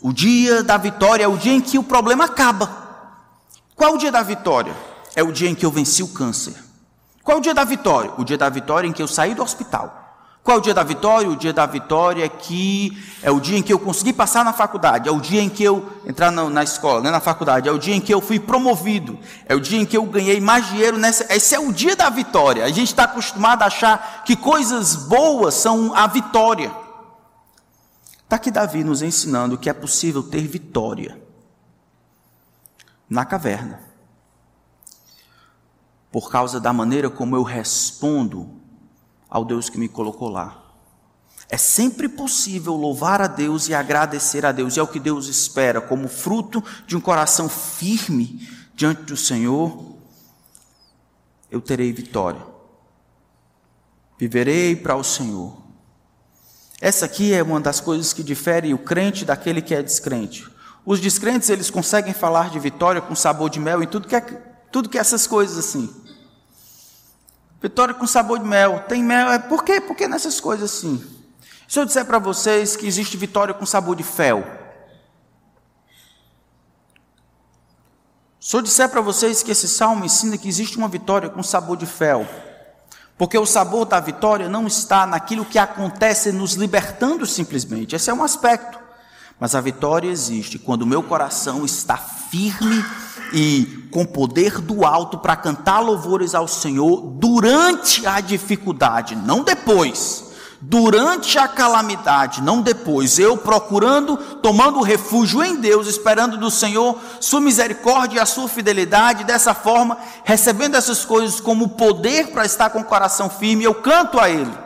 [0.00, 2.82] O dia da vitória é o dia em que o problema acaba.
[3.74, 4.74] Qual é o dia da vitória?
[5.16, 6.54] É o dia em que eu venci o câncer.
[7.22, 8.12] Qual é o dia da vitória?
[8.18, 10.02] O dia da vitória em que eu saí do hospital.
[10.42, 11.28] Qual é o dia da vitória?
[11.28, 14.52] O dia da vitória é que é o dia em que eu consegui passar na
[14.52, 17.72] faculdade, é o dia em que eu entrar na, na escola, né, na faculdade, é
[17.72, 20.66] o dia em que eu fui promovido, é o dia em que eu ganhei mais
[20.66, 21.32] dinheiro nessa.
[21.32, 22.64] Esse é o dia da vitória.
[22.64, 26.72] A gente está acostumado a achar que coisas boas são a vitória.
[28.24, 31.22] Está aqui Davi nos ensinando que é possível ter vitória
[33.08, 33.91] na caverna
[36.12, 38.48] por causa da maneira como eu respondo
[39.28, 40.62] ao Deus que me colocou lá.
[41.48, 45.26] É sempre possível louvar a Deus e agradecer a Deus, e é o que Deus
[45.26, 49.96] espera, como fruto de um coração firme diante do Senhor,
[51.50, 52.40] eu terei vitória.
[54.18, 55.56] Viverei para o Senhor.
[56.80, 60.50] Essa aqui é uma das coisas que difere o crente daquele que é descrente.
[60.84, 64.20] Os descrentes, eles conseguem falar de vitória com sabor de mel e tudo que é,
[64.72, 66.01] tudo que é essas coisas assim.
[67.62, 68.80] Vitória com sabor de mel.
[68.88, 69.30] Tem mel.
[69.30, 69.80] É, por quê?
[69.80, 71.02] Por que nessas coisas assim?
[71.68, 74.44] Se eu disser para vocês que existe vitória com sabor de fel.
[78.40, 81.76] Se eu disser para vocês que esse salmo ensina que existe uma vitória com sabor
[81.76, 82.26] de fel.
[83.16, 87.94] Porque o sabor da vitória não está naquilo que acontece nos libertando simplesmente.
[87.94, 88.80] Esse é um aspecto.
[89.38, 92.84] Mas a vitória existe quando o meu coração está firme
[93.32, 100.30] e com poder do alto para cantar louvores ao Senhor durante a dificuldade, não depois.
[100.64, 103.18] Durante a calamidade, não depois.
[103.18, 109.24] Eu procurando, tomando refúgio em Deus, esperando do Senhor sua misericórdia e a sua fidelidade,
[109.24, 114.20] dessa forma, recebendo essas coisas como poder para estar com o coração firme, eu canto
[114.20, 114.56] a Ele.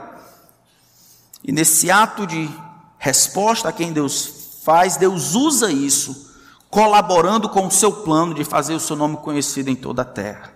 [1.43, 2.51] E nesse ato de
[2.99, 6.26] resposta a quem Deus faz, Deus usa isso
[6.71, 10.53] colaborando com o seu plano de fazer o seu nome conhecido em toda a terra.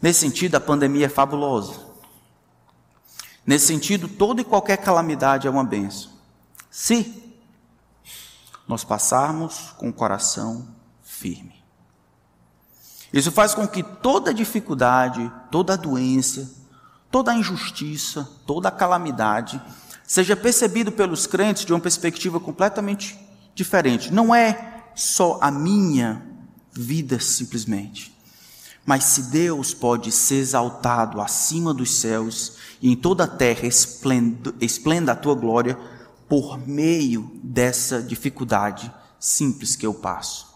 [0.00, 1.88] Nesse sentido, a pandemia é fabulosa.
[3.46, 6.10] Nesse sentido, toda e qualquer calamidade é uma benção.
[6.70, 7.34] Se
[8.66, 10.68] nós passarmos com o coração
[11.02, 11.64] firme.
[13.10, 16.54] Isso faz com que toda dificuldade, toda doença,
[17.10, 19.60] toda injustiça, toda calamidade
[20.06, 23.18] seja percebido pelos crentes de uma perspectiva completamente
[23.54, 24.12] diferente.
[24.12, 26.26] Não é só a minha
[26.72, 28.12] vida simplesmente.
[28.84, 35.12] Mas se Deus pode ser exaltado acima dos céus e em toda a terra esplenda,
[35.12, 35.78] a tua glória
[36.28, 40.48] por meio dessa dificuldade simples que eu passo.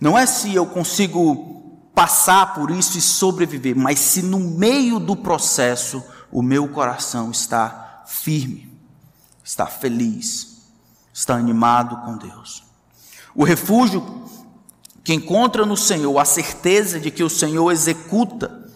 [0.00, 5.16] Não é se eu consigo passar por isso e sobreviver, mas se no meio do
[5.16, 8.72] processo o meu coração está firme,
[9.42, 10.62] está feliz,
[11.12, 12.69] está animado com Deus.
[13.34, 14.20] O refúgio
[15.04, 18.68] que encontra no Senhor a certeza de que o Senhor executa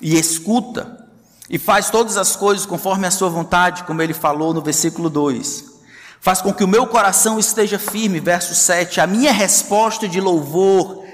[0.00, 1.06] e escuta
[1.48, 5.76] e faz todas as coisas conforme a sua vontade, como ele falou no versículo 2.
[6.20, 9.00] Faz com que o meu coração esteja firme, verso 7.
[9.00, 11.04] A minha resposta de louvor,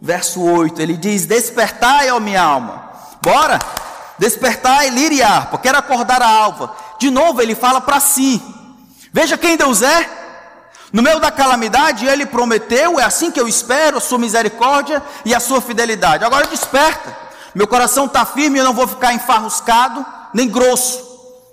[0.00, 0.80] verso 8.
[0.80, 2.90] Ele diz: Despertai, ó minha alma.
[3.22, 3.58] Bora!
[4.18, 5.58] Despertai, lira e harpa.
[5.58, 6.76] Quero acordar a alva.
[6.98, 8.40] De novo, ele fala para si.
[9.12, 10.21] Veja quem Deus é.
[10.92, 15.34] No meio da calamidade, ele prometeu, é assim que eu espero, a sua misericórdia e
[15.34, 16.22] a sua fidelidade.
[16.22, 17.16] Agora desperta.
[17.54, 21.02] Meu coração está firme, eu não vou ficar enfarruscado, nem grosso,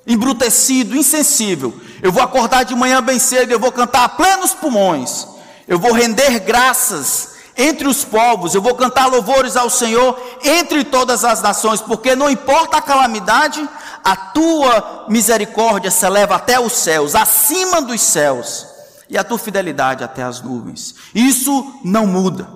[0.06, 1.74] embrutecido, insensível.
[2.02, 5.26] Eu vou acordar de manhã bem cedo, eu vou cantar a plenos pulmões.
[5.66, 11.24] Eu vou render graças entre os povos, eu vou cantar louvores ao Senhor entre todas
[11.24, 13.68] as nações, porque não importa a calamidade,
[14.04, 18.69] a tua misericórdia se eleva até os céus, acima dos céus
[19.10, 20.94] e a tua fidelidade até as nuvens.
[21.16, 22.48] Isso não muda.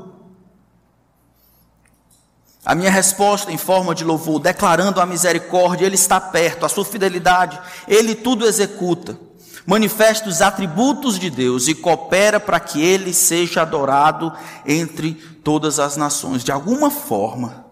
[2.66, 6.86] A minha resposta em forma de louvor, declarando a misericórdia, Ele está perto, a sua
[6.86, 9.20] fidelidade, Ele tudo executa.
[9.66, 14.32] Manifesta os atributos de Deus e coopera para que Ele seja adorado
[14.66, 15.14] entre
[15.44, 16.44] todas as nações.
[16.44, 17.66] De alguma forma,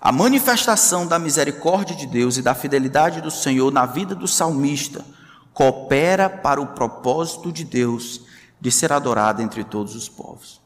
[0.00, 5.04] a manifestação da misericórdia de Deus e da fidelidade do Senhor na vida do salmista
[5.58, 8.20] coopera para o propósito de Deus
[8.60, 10.60] de ser adorado entre todos os povos.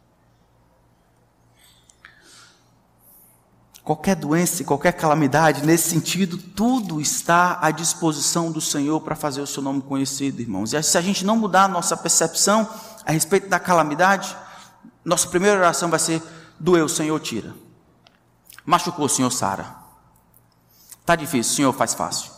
[3.82, 9.46] Qualquer doença qualquer calamidade, nesse sentido, tudo está à disposição do Senhor para fazer o
[9.46, 10.74] seu nome conhecido, irmãos.
[10.74, 12.68] E se a gente não mudar a nossa percepção
[13.06, 14.36] a respeito da calamidade,
[15.02, 16.22] nossa primeira oração vai ser:
[16.60, 17.54] doeu, Senhor, tira.
[18.62, 19.74] Machucou, Senhor, sara.
[21.00, 22.31] Está difícil, Senhor, faz fácil.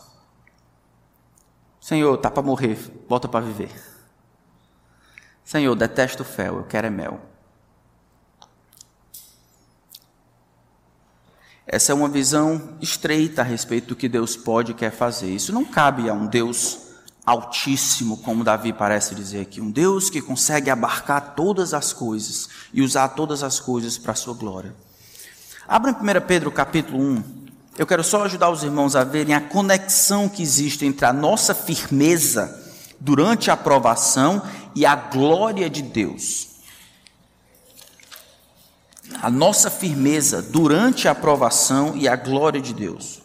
[1.84, 3.70] Senhor, tá para morrer, volta para viver.
[5.44, 7.20] Senhor, detesto fel, eu quero é mel.
[11.66, 15.28] Essa é uma visão estreita a respeito do que Deus pode e quer fazer.
[15.30, 16.78] Isso não cabe a um Deus
[17.22, 19.60] altíssimo, como Davi parece dizer aqui.
[19.60, 24.16] Um Deus que consegue abarcar todas as coisas e usar todas as coisas para a
[24.16, 24.74] sua glória.
[25.68, 27.43] Abra em 1 Pedro capítulo 1.
[27.76, 31.54] Eu quero só ajudar os irmãos a verem a conexão que existe entre a nossa
[31.54, 32.62] firmeza
[33.00, 34.42] durante a aprovação
[34.76, 36.50] e a glória de Deus.
[39.20, 43.22] A nossa firmeza durante a aprovação e a glória de Deus.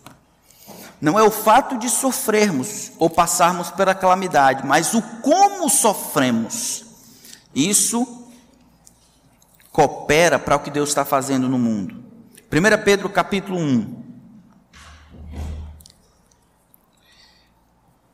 [1.00, 6.86] Não é o fato de sofrermos ou passarmos pela calamidade, mas o como sofremos.
[7.54, 8.26] Isso
[9.72, 12.04] coopera para o que Deus está fazendo no mundo.
[12.52, 14.09] 1 Pedro capítulo 1,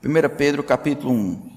[0.06, 1.51] 1 Pedro capítulo 1.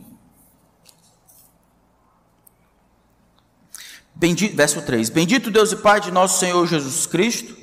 [4.15, 7.55] Bendito, verso 3: Bendito Deus e Pai de nosso Senhor Jesus Cristo,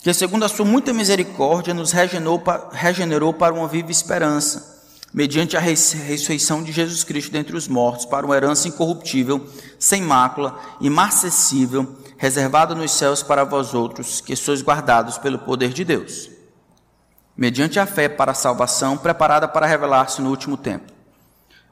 [0.00, 5.60] que segundo a sua muita misericórdia nos regenerou, regenerou para uma viva esperança, mediante a
[5.60, 12.74] ressurreição de Jesus Cristo dentre os mortos, para uma herança incorruptível, sem mácula, imarcessível, reservada
[12.74, 16.28] nos céus para vós outros, que sois guardados pelo poder de Deus,
[17.40, 20.92] mediante a fé para a salvação, preparada para revelar-se no último tempo.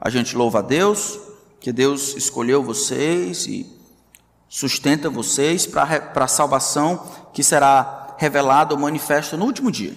[0.01, 1.19] A gente louva a Deus
[1.59, 3.71] que Deus escolheu vocês e
[4.47, 9.95] sustenta vocês para a salvação que será revelada ou manifesta no último dia.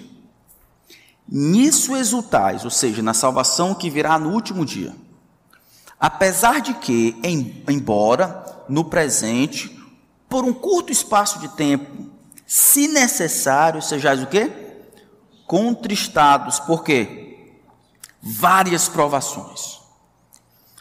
[1.27, 4.95] Nisso exultais, ou seja, na salvação que virá no último dia.
[5.99, 9.75] Apesar de que, em, embora no presente,
[10.29, 12.11] por um curto espaço de tempo,
[12.47, 14.62] se necessário, sejais o quê?
[15.53, 16.59] Contristados.
[16.61, 17.37] Por quê?
[18.23, 19.83] Várias provações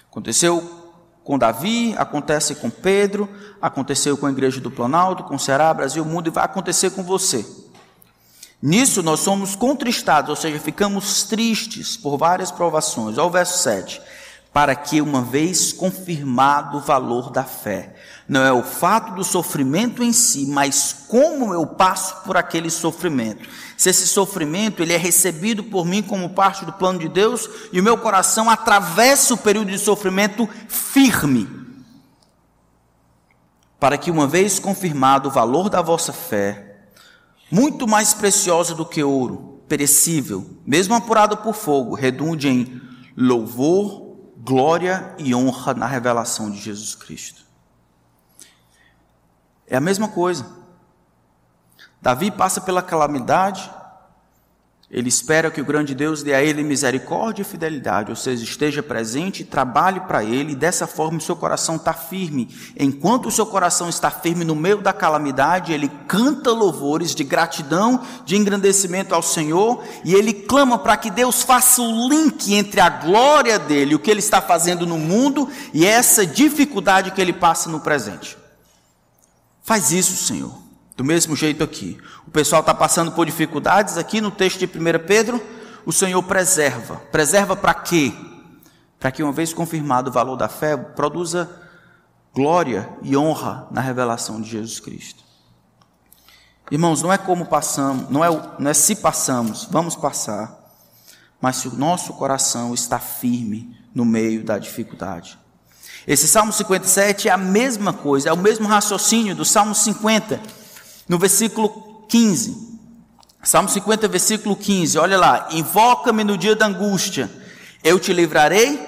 [0.10, 0.64] Aconteceu
[1.26, 3.28] com Davi, acontece com Pedro,
[3.62, 7.46] aconteceu com a igreja do Planalto, com Ceará, Brasil, mundo e vai acontecer com você.
[8.62, 13.18] Nisso nós somos contristados, ou seja, ficamos tristes por várias provações.
[13.18, 14.02] Olha o verso 7
[14.54, 17.96] para que, uma vez confirmado o valor da fé,
[18.32, 23.46] não é o fato do sofrimento em si, mas como eu passo por aquele sofrimento.
[23.76, 27.80] Se esse sofrimento ele é recebido por mim como parte do plano de Deus e
[27.82, 31.46] o meu coração atravessa o período de sofrimento firme,
[33.78, 36.86] para que, uma vez confirmado o valor da vossa fé,
[37.52, 42.82] muito mais preciosa do que ouro, perecível, mesmo apurado por fogo, redunde em
[43.18, 47.51] louvor, glória e honra na revelação de Jesus Cristo.
[49.72, 50.46] É a mesma coisa.
[52.02, 53.72] Davi passa pela calamidade,
[54.90, 58.84] ele espera que o grande Deus dê a ele misericórdia e fidelidade, ou seja, esteja
[58.84, 62.54] presente trabalhe para ele, e dessa forma o seu coração está firme.
[62.78, 68.02] Enquanto o seu coração está firme no meio da calamidade, ele canta louvores de gratidão,
[68.26, 72.90] de engrandecimento ao Senhor, e ele clama para que Deus faça o link entre a
[72.90, 77.70] glória dele, o que ele está fazendo no mundo, e essa dificuldade que ele passa
[77.70, 78.41] no presente.
[79.62, 80.54] Faz isso, Senhor.
[80.96, 81.98] Do mesmo jeito aqui.
[82.28, 85.42] O pessoal está passando por dificuldades aqui no texto de 1 Pedro.
[85.86, 86.98] O Senhor preserva.
[87.12, 88.14] Preserva para quê?
[89.00, 91.50] Para que, uma vez confirmado o valor da fé, produza
[92.34, 95.24] glória e honra na revelação de Jesus Cristo.
[96.70, 100.58] Irmãos, não é como passamos, não é, não é se passamos, vamos passar,
[101.42, 105.38] mas se o nosso coração está firme no meio da dificuldade.
[106.08, 110.40] Esse Salmo 57 é a mesma coisa, é o mesmo raciocínio do Salmo 50
[111.08, 112.72] no versículo 15.
[113.44, 114.98] Salmo 50, versículo 15.
[114.98, 117.30] Olha lá: Invoca-me no dia da angústia,
[117.84, 118.80] eu te livrarei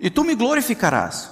[0.00, 1.30] e tu me glorificarás.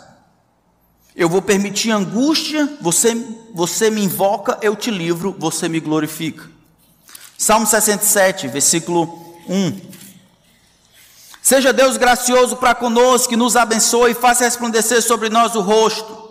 [1.15, 3.15] Eu vou permitir angústia, você,
[3.53, 6.49] você me invoca, eu te livro, você me glorifica.
[7.37, 9.92] Salmo 67, versículo 1.
[11.43, 16.23] Seja Deus gracioso para conosco, que nos abençoe e faça resplandecer sobre nós o rosto.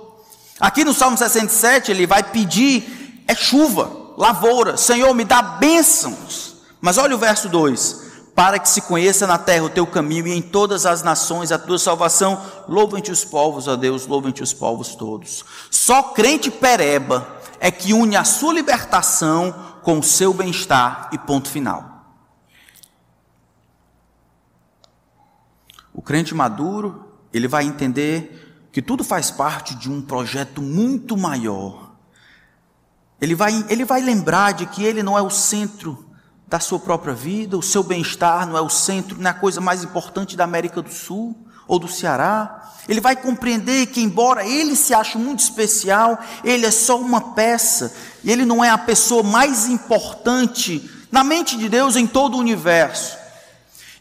[0.57, 4.77] Aqui no Salmo 67, ele vai pedir é chuva, lavoura.
[4.77, 6.55] Senhor, me dá bênçãos.
[6.79, 10.33] Mas olha o verso 2: Para que se conheça na terra o teu caminho e
[10.33, 12.41] em todas as nações a tua salvação.
[12.69, 15.43] Louvem-te os povos, ó Deus, louvem-te os povos todos.
[15.69, 17.27] Só crente pereba
[17.59, 19.53] é que une a sua libertação
[19.83, 21.90] com o seu bem-estar e ponto final.
[25.93, 31.91] O crente maduro, ele vai entender que tudo faz parte de um projeto muito maior
[33.21, 36.03] ele vai, ele vai lembrar de que ele não é o centro
[36.47, 39.61] da sua própria vida, o seu bem-estar não é o centro, não é a coisa
[39.61, 41.37] mais importante da América do Sul
[41.67, 42.73] ou do Ceará.
[42.89, 47.93] Ele vai compreender que, embora ele se ache muito especial, ele é só uma peça,
[48.23, 52.39] e ele não é a pessoa mais importante na mente de Deus em todo o
[52.39, 53.20] universo.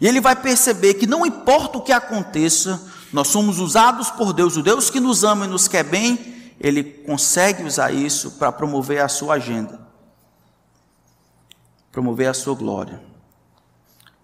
[0.01, 2.81] E ele vai perceber que não importa o que aconteça,
[3.13, 6.83] nós somos usados por Deus, o Deus que nos ama e nos quer bem, ele
[6.83, 9.81] consegue usar isso para promover a sua agenda,
[11.93, 13.03] promover a sua glória.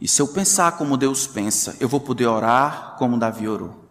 [0.00, 3.86] E se eu pensar como Deus pensa, eu vou poder orar como Davi orou.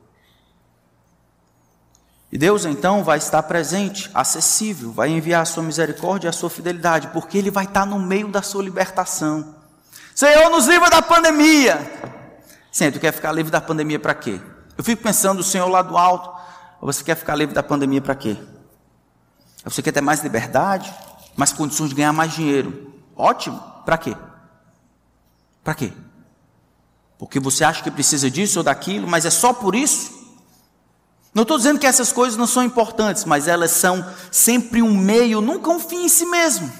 [2.32, 6.50] E Deus então vai estar presente, acessível, vai enviar a sua misericórdia e a sua
[6.50, 9.55] fidelidade, porque Ele vai estar no meio da sua libertação.
[10.16, 11.80] Senhor, nos livra da pandemia.
[12.72, 14.42] Senhor, tu quer ficar livre da pandemia para quê?
[14.76, 16.34] Eu fico pensando, o Senhor lá do alto,
[16.82, 18.36] você quer ficar livre da pandemia para quê?
[19.64, 20.92] Você quer ter mais liberdade,
[21.36, 22.94] mais condições de ganhar mais dinheiro.
[23.16, 23.62] Ótimo.
[23.86, 24.16] Para quê?
[25.64, 25.94] Para quê?
[27.18, 30.14] porque você acha que precisa disso ou daquilo, mas é só por isso.
[31.34, 35.42] Não estou dizendo que essas coisas não são importantes, mas elas são sempre um meio,
[35.42, 36.72] nunca um fim em si mesmo.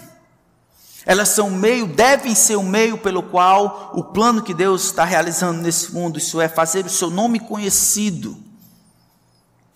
[1.06, 5.62] Elas são meio, devem ser o meio pelo qual o plano que Deus está realizando
[5.62, 8.36] nesse mundo, isso é fazer o seu nome conhecido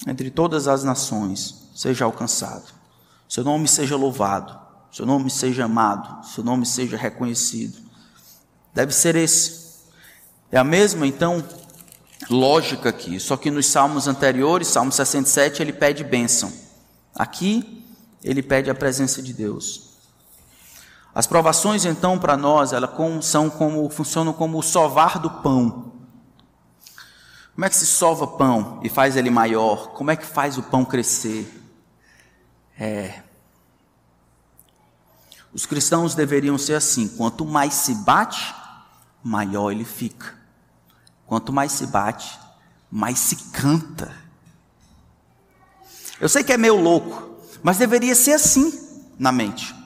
[0.07, 2.73] entre todas as nações, seja alcançado,
[3.27, 4.57] seu nome seja louvado,
[4.91, 7.77] seu nome seja amado, seu nome seja reconhecido.
[8.73, 9.69] Deve ser esse.
[10.51, 11.43] É a mesma, então,
[12.27, 16.51] lógica aqui, só que nos salmos anteriores, Salmo 67, ele pede bênção.
[17.13, 17.85] Aqui,
[18.23, 19.88] ele pede a presença de Deus.
[21.13, 22.91] As provações, então, para nós, elas
[23.25, 25.91] são como, funcionam como o sovar do pão.
[27.53, 29.89] Como é que se sova pão e faz ele maior?
[29.89, 31.61] Como é que faz o pão crescer?
[32.79, 33.21] É.
[35.51, 38.55] Os cristãos deveriam ser assim: quanto mais se bate,
[39.21, 40.37] maior ele fica.
[41.25, 42.39] Quanto mais se bate,
[42.89, 44.15] mais se canta.
[46.19, 48.71] Eu sei que é meio louco, mas deveria ser assim
[49.17, 49.78] na mente.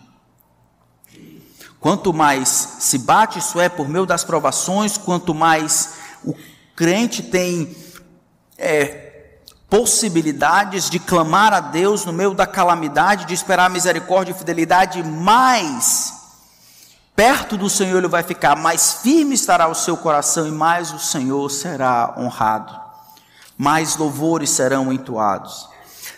[1.83, 2.47] Quanto mais
[2.79, 6.33] se bate, isso é, por meio das provações, quanto mais o
[6.77, 7.75] crente tem
[8.57, 15.03] é, possibilidades de clamar a Deus no meio da calamidade, de esperar misericórdia e fidelidade,
[15.03, 16.13] mais
[17.13, 20.99] perto do Senhor ele vai ficar, mais firme estará o seu coração e mais o
[20.99, 22.79] Senhor será honrado,
[23.57, 25.67] mais louvores serão entoados.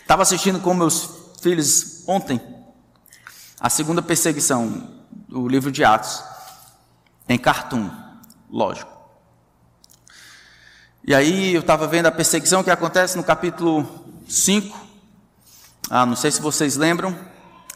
[0.00, 1.10] Estava assistindo com meus
[1.42, 2.40] filhos ontem
[3.60, 4.94] a segunda perseguição,
[5.30, 6.22] o livro de Atos,
[7.28, 7.90] em Cartoon,
[8.50, 8.92] lógico.
[11.04, 13.88] E aí eu estava vendo a perseguição que acontece no capítulo
[14.28, 14.76] 5.
[15.88, 17.16] Ah, não sei se vocês lembram.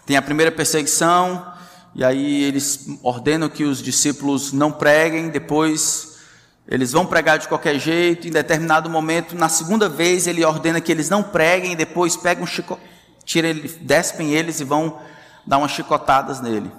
[0.04, 1.52] Tem a primeira perseguição,
[1.94, 6.18] e aí eles ordenam que os discípulos não preguem, depois
[6.66, 10.90] eles vão pregar de qualquer jeito, em determinado momento, na segunda vez ele ordena que
[10.90, 12.78] eles não preguem, depois pegam um chico,
[13.24, 14.98] tira ele, despem eles e vão
[15.46, 16.70] dar umas chicotadas nele.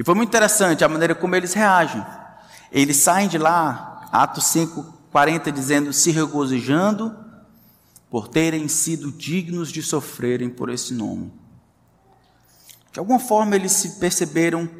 [0.00, 2.02] E foi muito interessante a maneira como eles reagem.
[2.72, 7.14] Eles saem de lá Atos 5, 40, dizendo: se regozijando
[8.08, 11.30] por terem sido dignos de sofrerem por esse nome.
[12.90, 14.70] De alguma forma eles se perceberam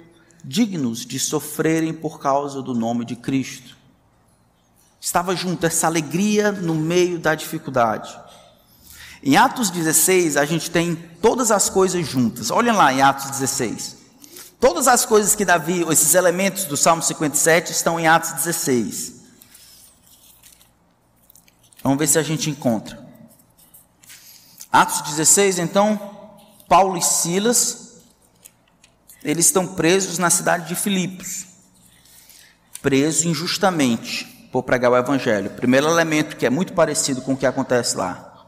[0.43, 3.77] dignos de sofrerem por causa do nome de Cristo.
[4.99, 8.19] Estava junto essa alegria no meio da dificuldade.
[9.23, 12.51] Em Atos 16, a gente tem todas as coisas juntas.
[12.51, 14.00] Olhem lá em Atos 16.
[14.61, 19.15] Todas as coisas que Davi, esses elementos do Salmo 57, estão em Atos 16.
[21.83, 23.03] Vamos ver se a gente encontra.
[24.71, 26.39] Atos 16, então,
[26.69, 28.03] Paulo e Silas,
[29.25, 31.47] eles estão presos na cidade de Filipos,
[32.83, 35.51] presos injustamente por pregar o evangelho.
[35.51, 38.47] Primeiro elemento que é muito parecido com o que acontece lá.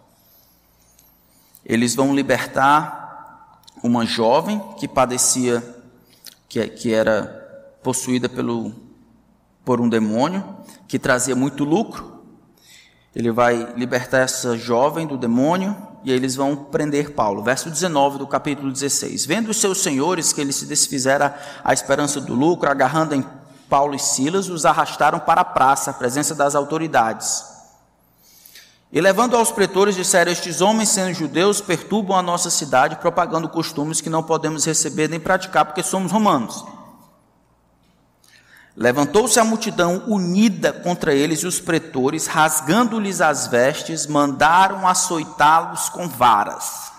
[1.65, 5.82] Eles vão libertar uma jovem que padecia,
[6.53, 7.23] que, que era
[7.83, 8.75] possuída pelo,
[9.65, 10.45] por um demônio,
[10.87, 12.21] que trazia muito lucro.
[13.17, 15.75] Ele vai libertar essa jovem do demônio
[16.05, 17.43] e aí eles vão prender Paulo.
[17.43, 19.25] Verso 19 do capítulo 16.
[19.25, 21.35] Vendo os seus senhores que ele se desfizera
[21.65, 23.25] a esperança do lucro, agarrando em
[23.67, 27.52] Paulo e Silas, os arrastaram para a praça, a presença das autoridades.
[28.93, 34.03] E levando aos pretores, disseram: Estes homens, sendo judeus, perturbam a nossa cidade, propagando costumes
[34.03, 36.63] que não podemos receber nem praticar, porque somos romanos.
[38.77, 46.07] Levantou-se a multidão unida contra eles e os pretores, rasgando-lhes as vestes, mandaram açoitá-los com
[46.07, 46.92] varas.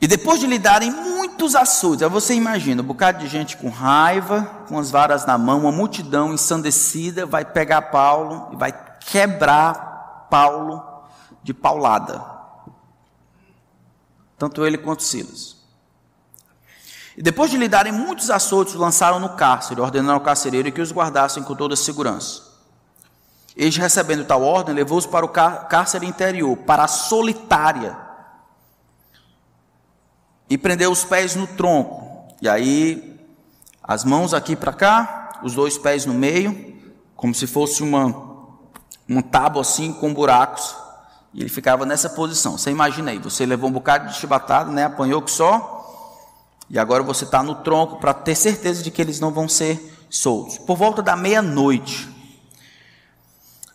[0.00, 3.68] E depois de lhe darem muitos açoites, aí você imagina, um bocado de gente com
[3.68, 10.26] raiva, com as varas na mão, uma multidão ensandecida, vai pegar Paulo e vai quebrar
[10.30, 10.82] Paulo
[11.42, 12.24] de paulada.
[14.38, 15.56] Tanto ele quanto Silas.
[17.16, 20.92] E depois de lhe darem muitos açoites, lançaram no cárcere, ordenando ao carcereiro que os
[20.92, 22.42] guardassem com toda segurança.
[23.56, 27.98] Este, recebendo tal ordem, levou-os para o cárcere interior, para a solitária,
[30.48, 32.28] e prendeu os pés no tronco.
[32.40, 33.18] E aí,
[33.82, 36.76] as mãos aqui para cá, os dois pés no meio,
[37.16, 38.06] como se fosse uma,
[39.08, 40.74] um tábua assim com buracos.
[41.34, 42.56] E ele ficava nessa posição.
[42.56, 44.84] Você imagina aí, você levou um bocado de chibatada, né?
[44.84, 45.78] Apanhou que só
[46.70, 50.06] e agora você está no tronco para ter certeza de que eles não vão ser
[50.10, 50.58] soltos.
[50.58, 52.08] Por volta da meia-noite.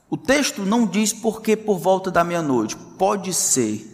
[0.09, 2.75] O texto não diz por que por volta da meia-noite.
[2.75, 3.92] Pode ser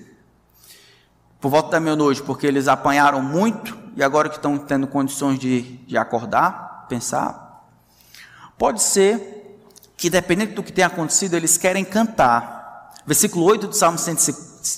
[1.40, 5.62] por volta da meia-noite porque eles apanharam muito e agora que estão tendo condições de,
[5.86, 6.86] de acordar.
[6.88, 7.66] pensar.
[8.58, 9.60] Pode ser
[9.96, 12.94] que, dependendo do que tenha acontecido, eles querem cantar.
[13.06, 14.16] Versículo 8 do Salmo, 100,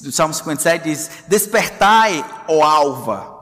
[0.02, 3.40] do Salmo 57 diz: Despertai, ó alva.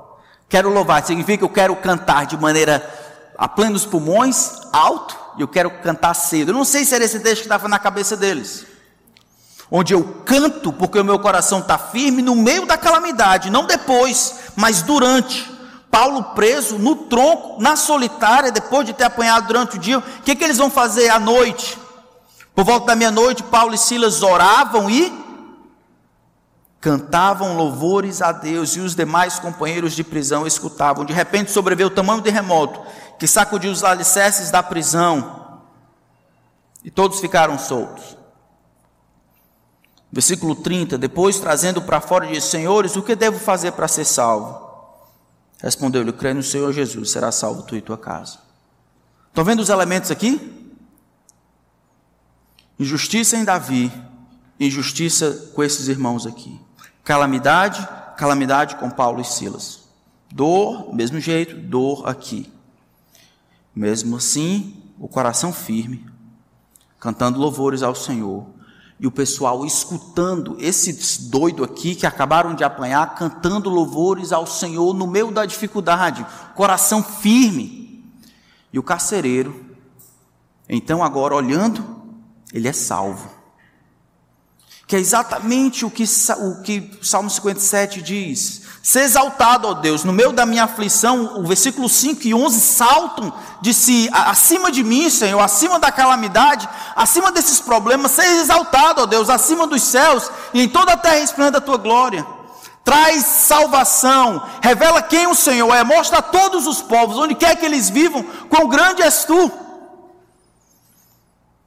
[0.47, 2.83] Quero louvar, significa que eu quero cantar de maneira
[3.37, 6.49] a plenos pulmões, alto, e eu quero cantar cedo.
[6.49, 8.65] Eu não sei se era esse texto que estava na cabeça deles.
[9.71, 14.51] Onde eu canto porque o meu coração está firme no meio da calamidade, não depois,
[14.55, 15.59] mas durante.
[15.91, 20.35] Paulo preso no tronco, na solitária, depois de ter apanhado durante o dia, o que,
[20.35, 21.77] que eles vão fazer à noite?
[22.53, 25.11] Por volta da meia-noite, Paulo e Silas oravam e
[26.79, 31.05] cantavam louvores a Deus, e os demais companheiros de prisão escutavam.
[31.05, 32.79] De repente sobreveio o tamanho terremoto
[33.17, 35.61] que sacudiu os alicerces da prisão,
[36.83, 38.18] e todos ficaram soltos.
[40.11, 44.67] Versículo 30, depois trazendo para fora, disse: Senhores, o que devo fazer para ser salvo?
[45.61, 48.39] Respondeu-lhe: Crê no Senhor Jesus, será salvo tu e tua casa.
[49.27, 50.59] Estão vendo os elementos aqui?
[52.79, 53.91] Injustiça em Davi,
[54.59, 56.59] injustiça com esses irmãos aqui.
[57.03, 57.87] Calamidade,
[58.17, 59.81] calamidade com Paulo e Silas.
[60.31, 62.51] Dor, mesmo jeito, dor aqui.
[63.75, 66.05] Mesmo assim, o coração firme,
[66.99, 68.47] cantando louvores ao Senhor,
[68.99, 74.93] e o pessoal escutando esses doido aqui que acabaram de apanhar, cantando louvores ao Senhor
[74.93, 78.03] no meio da dificuldade, coração firme.
[78.73, 79.65] E o carcereiro,
[80.67, 81.83] então agora olhando,
[82.53, 83.31] ele é salvo.
[84.85, 88.63] Que é exatamente o que o que Salmo 57 diz.
[88.81, 93.33] Ser exaltado, ó Deus, no meio da minha aflição, o versículo 5 e 11 saltam
[93.61, 99.05] de si, acima de mim, Senhor, acima da calamidade, acima desses problemas, ser exaltado, ó
[99.05, 102.25] Deus, acima dos céus e em toda a terra esplenda a tua glória.
[102.83, 107.65] Traz salvação, revela quem o Senhor é, mostra a todos os povos, onde quer que
[107.65, 109.51] eles vivam, quão grande és tu.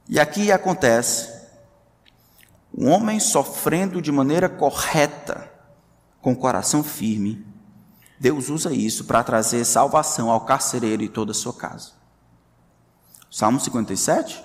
[0.09, 1.29] E aqui acontece,
[2.75, 5.52] um homem sofrendo de maneira correta,
[6.23, 7.45] com o coração firme,
[8.17, 11.91] Deus usa isso para trazer salvação ao carcereiro e toda a sua casa.
[13.29, 14.41] Salmo 57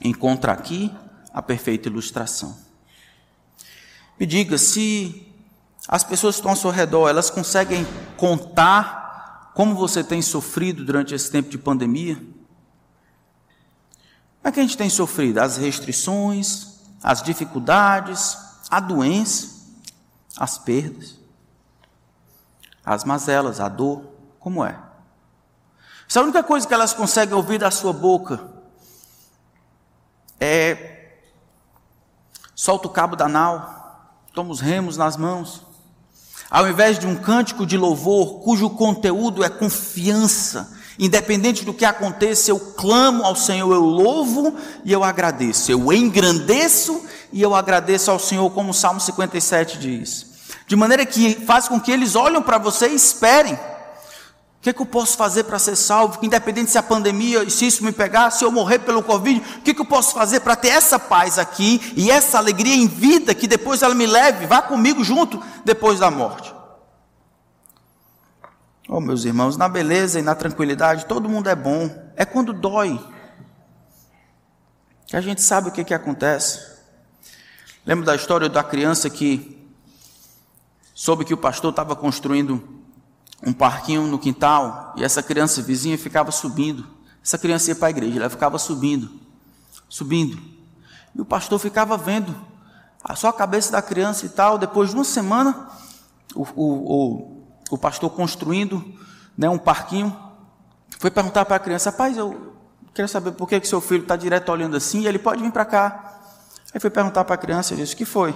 [0.00, 0.90] encontra aqui
[1.32, 2.56] a perfeita ilustração.
[4.18, 5.30] Me diga se
[5.86, 7.86] as pessoas que estão ao seu redor, elas conseguem
[8.16, 12.14] contar como você tem sofrido durante esse tempo de pandemia?
[12.16, 12.32] Como
[14.44, 15.38] é que a gente tem sofrido?
[15.38, 18.38] As restrições, as dificuldades,
[18.70, 19.54] a doença
[20.36, 21.18] as perdas,
[22.84, 24.04] as mazelas, a dor,
[24.38, 24.78] como é?
[26.08, 28.52] Se a única coisa que elas conseguem ouvir da sua boca
[30.38, 31.18] é
[32.54, 35.62] solta o cabo da nau, toma os remos nas mãos,
[36.50, 42.50] ao invés de um cântico de louvor cujo conteúdo é confiança, independente do que aconteça,
[42.50, 48.18] eu clamo ao Senhor, eu louvo e eu agradeço, eu engrandeço e eu agradeço ao
[48.18, 50.26] Senhor, como o Salmo 57 diz.
[50.66, 53.54] De maneira que faz com que eles olhem para você e esperem.
[53.54, 53.58] O
[54.64, 56.18] que, é que eu posso fazer para ser salvo?
[56.22, 59.72] Independente se a pandemia, se isso me pegar, se eu morrer pelo Covid, o que,
[59.72, 63.34] é que eu posso fazer para ter essa paz aqui e essa alegria em vida
[63.34, 66.54] que depois ela me leve, vá comigo junto depois da morte?
[68.86, 71.88] Oh, meus irmãos, na beleza e na tranquilidade, todo mundo é bom.
[72.16, 73.00] É quando dói
[75.06, 76.60] que a gente sabe o que, que acontece.
[77.86, 79.70] Lembro da história da criança que
[80.94, 82.82] soube que o pastor estava construindo
[83.42, 86.86] um parquinho no quintal e essa criança vizinha ficava subindo.
[87.22, 89.10] Essa criança ia para a igreja, ela ficava subindo,
[89.88, 90.38] subindo.
[91.14, 92.34] E o pastor ficava vendo
[93.16, 94.58] só a cabeça da criança e tal.
[94.58, 95.68] Depois de uma semana,
[96.34, 97.33] o, o, o,
[97.70, 98.84] o pastor construindo
[99.36, 100.16] né, um parquinho,
[100.98, 102.54] foi perguntar para a criança: Rapaz, eu
[102.92, 105.52] quero saber por que, que seu filho está direto olhando assim e ele pode vir
[105.52, 106.20] para cá.
[106.72, 108.34] Aí foi perguntar para a criança disse: O que foi?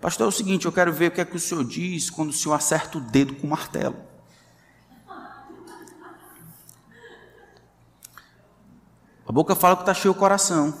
[0.00, 2.30] Pastor, é o seguinte: eu quero ver o que é que o senhor diz quando
[2.30, 3.96] o senhor acerta o dedo com o martelo.
[9.28, 10.72] A boca fala que está cheio o coração.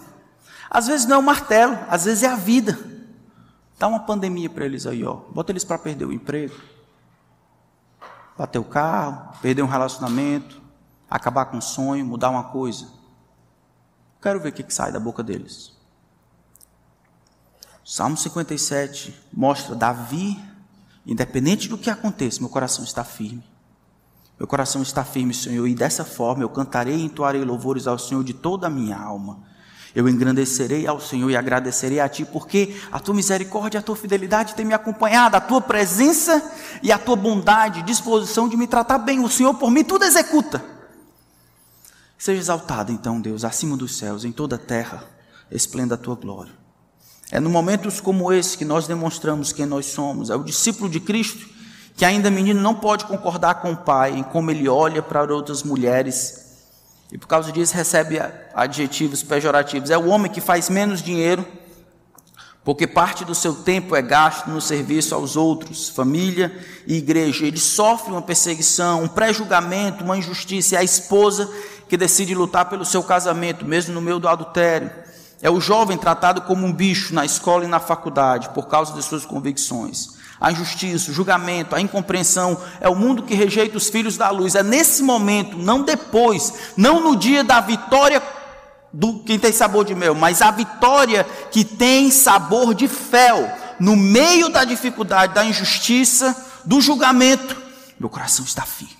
[0.70, 2.78] Às vezes não é o martelo, às vezes é a vida.
[3.78, 5.14] Dá uma pandemia para eles aí, ó.
[5.14, 6.54] Bota eles para perder o emprego,
[8.36, 10.60] bater o carro, perder um relacionamento,
[11.08, 12.88] acabar com um sonho, mudar uma coisa.
[14.20, 15.72] Quero ver o que, que sai da boca deles.
[17.84, 20.42] Salmo 57 mostra Davi,
[21.06, 23.44] independente do que aconteça, meu coração está firme.
[24.38, 28.22] Meu coração está firme, Senhor, e dessa forma eu cantarei e entoarei louvores ao Senhor
[28.22, 29.42] de toda a minha alma.
[29.96, 33.96] Eu engrandecerei ao Senhor e agradecerei a Ti, porque a Tua misericórdia e a Tua
[33.96, 38.98] fidelidade têm me acompanhado, a Tua presença e a Tua bondade, disposição de me tratar
[38.98, 39.24] bem.
[39.24, 40.62] O Senhor por mim tudo executa.
[42.18, 45.02] Seja exaltado então, Deus, acima dos céus, em toda a terra,
[45.50, 46.52] esplenda a tua glória.
[47.30, 50.28] É no momentos como esse que nós demonstramos quem nós somos.
[50.28, 51.48] É o discípulo de Cristo
[51.96, 55.62] que ainda menino não pode concordar com o pai em como ele olha para outras
[55.62, 56.45] mulheres
[57.10, 58.20] e por causa disso recebe
[58.54, 59.90] adjetivos pejorativos.
[59.90, 61.46] É o homem que faz menos dinheiro
[62.66, 66.52] porque parte do seu tempo é gasto no serviço aos outros, família
[66.84, 67.46] e igreja.
[67.46, 70.74] Ele sofre uma perseguição, um pré-julgamento, uma injustiça.
[70.74, 71.48] É a esposa
[71.88, 74.90] que decide lutar pelo seu casamento, mesmo no meio do adultério.
[75.40, 79.02] É o jovem tratado como um bicho na escola e na faculdade por causa de
[79.04, 80.15] suas convicções.
[80.40, 84.54] A injustiça, o julgamento, a incompreensão é o mundo que rejeita os filhos da luz.
[84.54, 88.22] É nesse momento, não depois, não no dia da vitória
[88.92, 93.96] do quem tem sabor de mel, mas a vitória que tem sabor de fel, no
[93.96, 96.34] meio da dificuldade, da injustiça,
[96.64, 97.56] do julgamento,
[97.98, 98.94] meu coração está firme.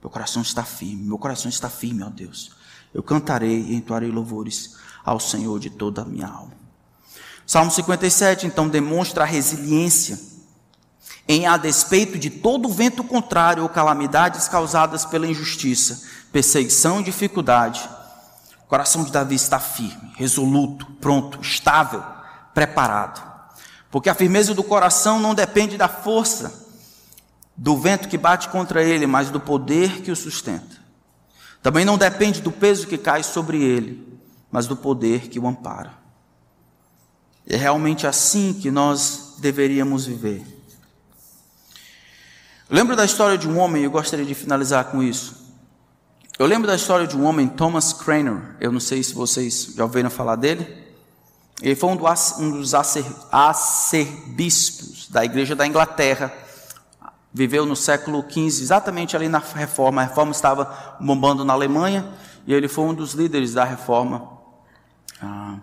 [0.00, 2.52] Meu coração está firme, meu coração está firme, ó Deus.
[2.94, 6.52] Eu cantarei e entoarei louvores ao Senhor de toda a minha alma.
[7.46, 10.18] Salmo 57 então demonstra a resiliência
[11.28, 16.02] em a despeito de todo vento contrário ou calamidades causadas pela injustiça,
[16.32, 17.88] perseguição e dificuldade
[18.64, 22.04] o coração de Davi está firme, resoluto, pronto, estável,
[22.54, 23.20] preparado.
[23.90, 26.68] Porque a firmeza do coração não depende da força
[27.56, 30.76] do vento que bate contra ele, mas do poder que o sustenta.
[31.60, 34.20] Também não depende do peso que cai sobre ele,
[34.52, 35.92] mas do poder que o ampara.
[37.48, 40.46] É realmente assim que nós deveríamos viver.
[42.70, 45.34] Eu lembro da história de um homem, eu gostaria de finalizar com isso.
[46.38, 48.42] Eu lembro da história de um homem, Thomas Cranor.
[48.60, 50.64] Eu não sei se vocês já ouviram falar dele.
[51.60, 52.72] Ele foi um, dos
[53.32, 56.32] arcebispos da Igreja da Inglaterra.
[57.34, 60.02] Viveu no século XV, exatamente ali na Reforma.
[60.02, 62.08] A Reforma estava bombando na Alemanha
[62.46, 64.30] e ele foi um dos líderes da Reforma
[65.20, 65.58] ah,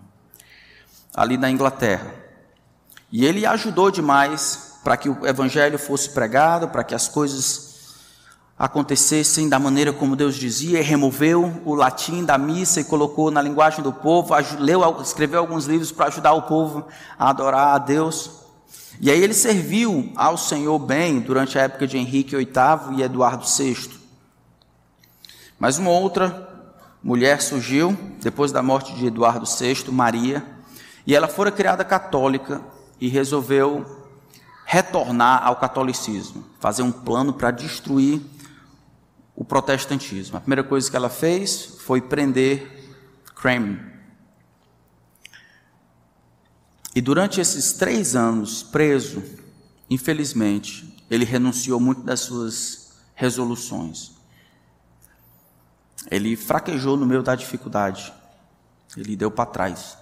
[1.15, 2.13] ali na Inglaterra.
[3.09, 7.97] E ele ajudou demais para que o Evangelho fosse pregado, para que as coisas
[8.57, 13.41] acontecessem da maneira como Deus dizia, e removeu o latim da missa e colocou na
[13.41, 16.87] linguagem do povo, leu, escreveu alguns livros para ajudar o povo
[17.19, 18.31] a adorar a Deus.
[19.01, 23.43] E aí ele serviu ao Senhor bem durante a época de Henrique VIII e Eduardo
[23.45, 23.89] VI.
[25.59, 26.47] Mas uma outra
[27.03, 30.45] mulher surgiu depois da morte de Eduardo VI, Maria,
[31.05, 32.61] e ela fora criada católica
[33.01, 33.96] e resolveu
[34.69, 38.21] retornar ao catolicismo, fazer um plano para destruir
[39.33, 40.35] o protestantismo.
[40.35, 42.99] A primeira coisa que ela fez foi prender
[43.33, 43.97] Cranmer.
[46.93, 49.23] E durante esses três anos preso,
[49.89, 54.11] infelizmente, ele renunciou muito das suas resoluções.
[56.11, 58.13] Ele fraquejou no meio da dificuldade.
[58.97, 59.97] Ele deu para trás.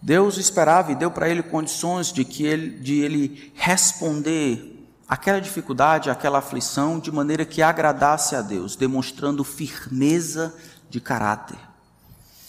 [0.00, 4.76] Deus esperava e deu para ele condições de que ele, de ele responder
[5.08, 10.54] aquela dificuldade, aquela aflição, de maneira que agradasse a Deus, demonstrando firmeza
[10.88, 11.58] de caráter.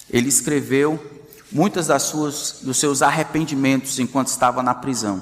[0.09, 0.99] Ele escreveu
[1.51, 5.21] muitas das suas, dos seus arrependimentos enquanto estava na prisão.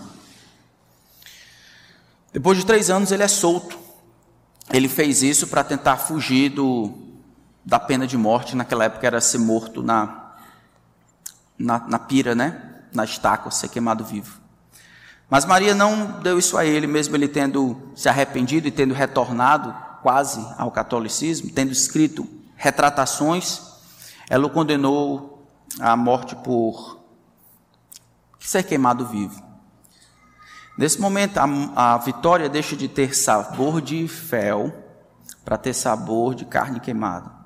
[2.34, 3.78] Depois de três anos, ele é solto.
[4.72, 6.94] Ele fez isso para tentar fugir do,
[7.64, 8.56] da pena de morte.
[8.56, 10.27] Naquela época era ser morto na,
[11.58, 12.62] na, na pira, né?
[12.94, 14.40] Na estaca, ser queimado vivo.
[15.30, 19.76] Mas Maria não deu isso a ele, mesmo ele tendo se arrependido e tendo retornado
[20.02, 23.62] quase ao catolicismo, tendo escrito retratações,
[24.30, 25.48] ela o condenou
[25.80, 27.00] à morte por
[28.40, 29.44] ser queimado vivo.
[30.78, 34.72] Nesse momento, a, a vitória deixa de ter sabor de fel
[35.44, 37.37] para ter sabor de carne queimada.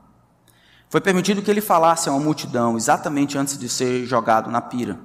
[0.91, 4.99] Foi permitido que ele falasse a uma multidão exatamente antes de ser jogado na pira.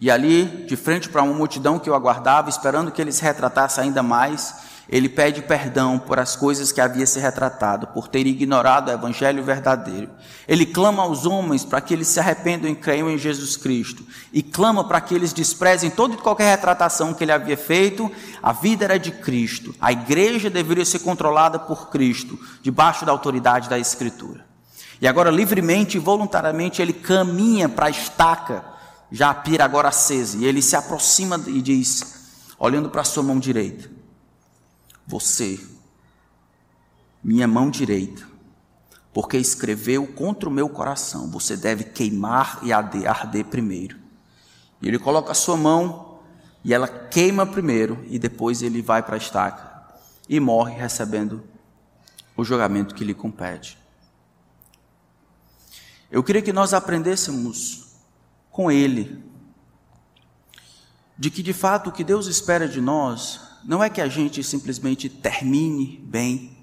[0.00, 3.82] E ali, de frente para uma multidão que o aguardava, esperando que ele se retratasse
[3.82, 4.54] ainda mais,
[4.88, 9.44] ele pede perdão por as coisas que havia se retratado, por ter ignorado o evangelho
[9.44, 10.08] verdadeiro.
[10.48, 14.06] Ele clama aos homens para que eles se arrependam e creiam em Jesus Cristo.
[14.32, 18.10] E clama para que eles desprezem toda e qualquer retratação que ele havia feito.
[18.42, 19.74] A vida era de Cristo.
[19.78, 24.45] A igreja deveria ser controlada por Cristo, debaixo da autoridade da Escritura.
[25.00, 28.76] E agora, livremente e voluntariamente, ele caminha para a estaca
[29.10, 33.22] já a pira agora acesa, e ele se aproxima e diz, olhando para a sua
[33.22, 33.88] mão direita:
[35.06, 35.60] Você,
[37.22, 38.26] minha mão direita,
[39.12, 43.96] porque escreveu contra o meu coração, você deve queimar e arder, primeiro.
[44.82, 46.18] E ele coloca a sua mão
[46.64, 49.76] e ela queima primeiro, e depois ele vai para a estaca
[50.28, 51.42] e morre recebendo
[52.36, 53.78] o julgamento que lhe compete.
[56.10, 57.86] Eu queria que nós aprendêssemos
[58.50, 59.24] com ele
[61.18, 64.44] de que de fato o que Deus espera de nós não é que a gente
[64.44, 66.56] simplesmente termine bem,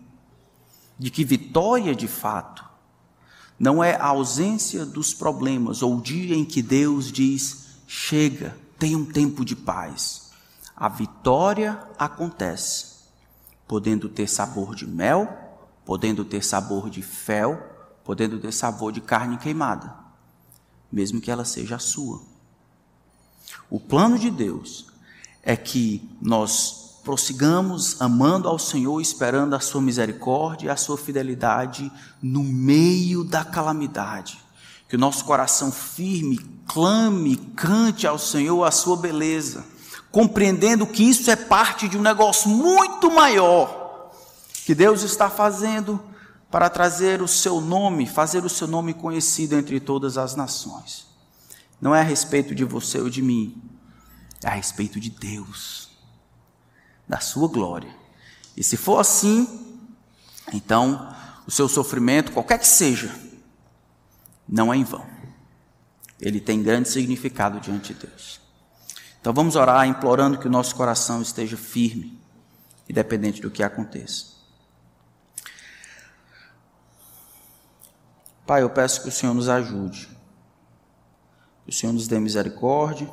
[0.97, 2.63] de que vitória de fato
[3.59, 8.95] não é a ausência dos problemas ou o dia em que Deus diz: chega, tem
[8.95, 10.31] um tempo de paz.
[10.75, 12.85] A vitória acontece,
[13.67, 15.27] podendo ter sabor de mel,
[15.85, 17.72] podendo ter sabor de fel,
[18.03, 19.93] podendo ter sabor de carne queimada,
[20.91, 22.21] mesmo que ela seja a sua.
[23.69, 24.87] O plano de Deus
[25.41, 31.91] é que nós prossigamos amando ao Senhor, esperando a sua misericórdia e a sua fidelidade
[32.21, 34.39] no meio da calamidade.
[34.87, 36.37] Que o nosso coração firme
[36.67, 39.65] clame, cante ao Senhor a sua beleza,
[40.11, 44.11] compreendendo que isso é parte de um negócio muito maior
[44.65, 45.99] que Deus está fazendo
[46.53, 51.07] para trazer o seu nome, fazer o seu nome conhecido entre todas as nações.
[51.81, 53.59] Não é a respeito de você ou de mim,
[54.43, 55.89] é a respeito de Deus,
[57.07, 57.91] da sua glória.
[58.55, 59.81] E se for assim,
[60.53, 61.11] então
[61.47, 63.11] o seu sofrimento, qualquer que seja,
[64.47, 65.07] não é em vão.
[66.21, 68.39] Ele tem grande significado diante de Deus.
[69.19, 72.15] Então vamos orar implorando que o nosso coração esteja firme,
[72.87, 74.32] independente do que aconteça.
[78.45, 80.13] Pai, eu peço que o Senhor nos ajude
[81.63, 83.11] que o Senhor nos dê misericórdia.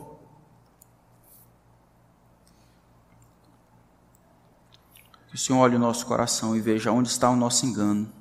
[5.28, 8.12] Que o Senhor olhe o nosso coração e veja onde está o nosso engano.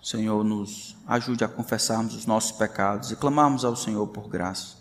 [0.00, 4.78] Senhor, nos ajude a confessarmos os nossos pecados e clamarmos ao Senhor por graça.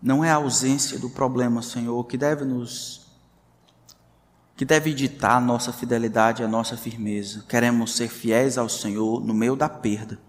[0.00, 3.09] Não é a ausência do problema, Senhor, que deve nos
[4.60, 7.46] que deve ditar a nossa fidelidade e a nossa firmeza.
[7.48, 10.20] Queremos ser fiéis ao Senhor no meio da perda,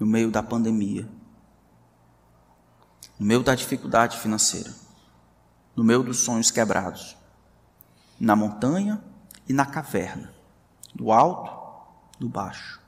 [0.00, 1.08] no meio da pandemia,
[3.16, 4.74] no meio da dificuldade financeira,
[5.76, 7.16] no meio dos sonhos quebrados,
[8.18, 9.00] na montanha
[9.48, 10.34] e na caverna,
[10.92, 11.52] do alto,
[12.18, 12.80] do baixo.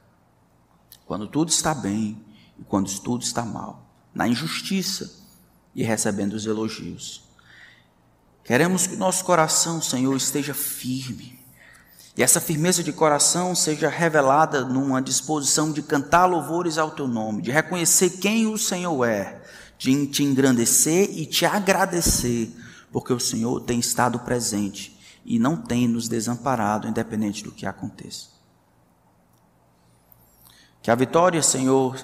[1.07, 2.21] Quando tudo está bem
[2.59, 5.23] e quando tudo está mal, na injustiça
[5.73, 7.32] e recebendo os elogios.
[8.45, 11.39] Queremos que nosso coração, Senhor, esteja firme.
[12.17, 17.41] E essa firmeza de coração seja revelada numa disposição de cantar louvores ao teu nome,
[17.41, 19.43] de reconhecer quem o Senhor é,
[19.79, 22.55] de te engrandecer e te agradecer,
[22.91, 28.27] porque o Senhor tem estado presente e não tem nos desamparado, independente do que aconteça.
[30.83, 31.97] Que a vitória, Senhor,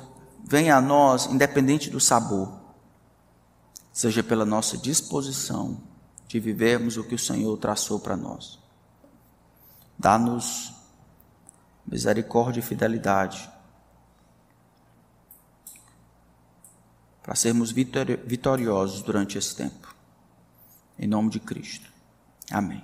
[0.42, 2.50] venha a nós, independente do sabor,
[3.92, 5.87] seja pela nossa disposição
[6.28, 8.58] de vivermos o que o Senhor traçou para nós.
[9.98, 10.72] Dá-nos
[11.86, 13.50] misericórdia e fidelidade
[17.22, 19.94] para sermos vitoriosos durante esse tempo.
[20.98, 21.90] Em nome de Cristo.
[22.50, 22.82] Amém.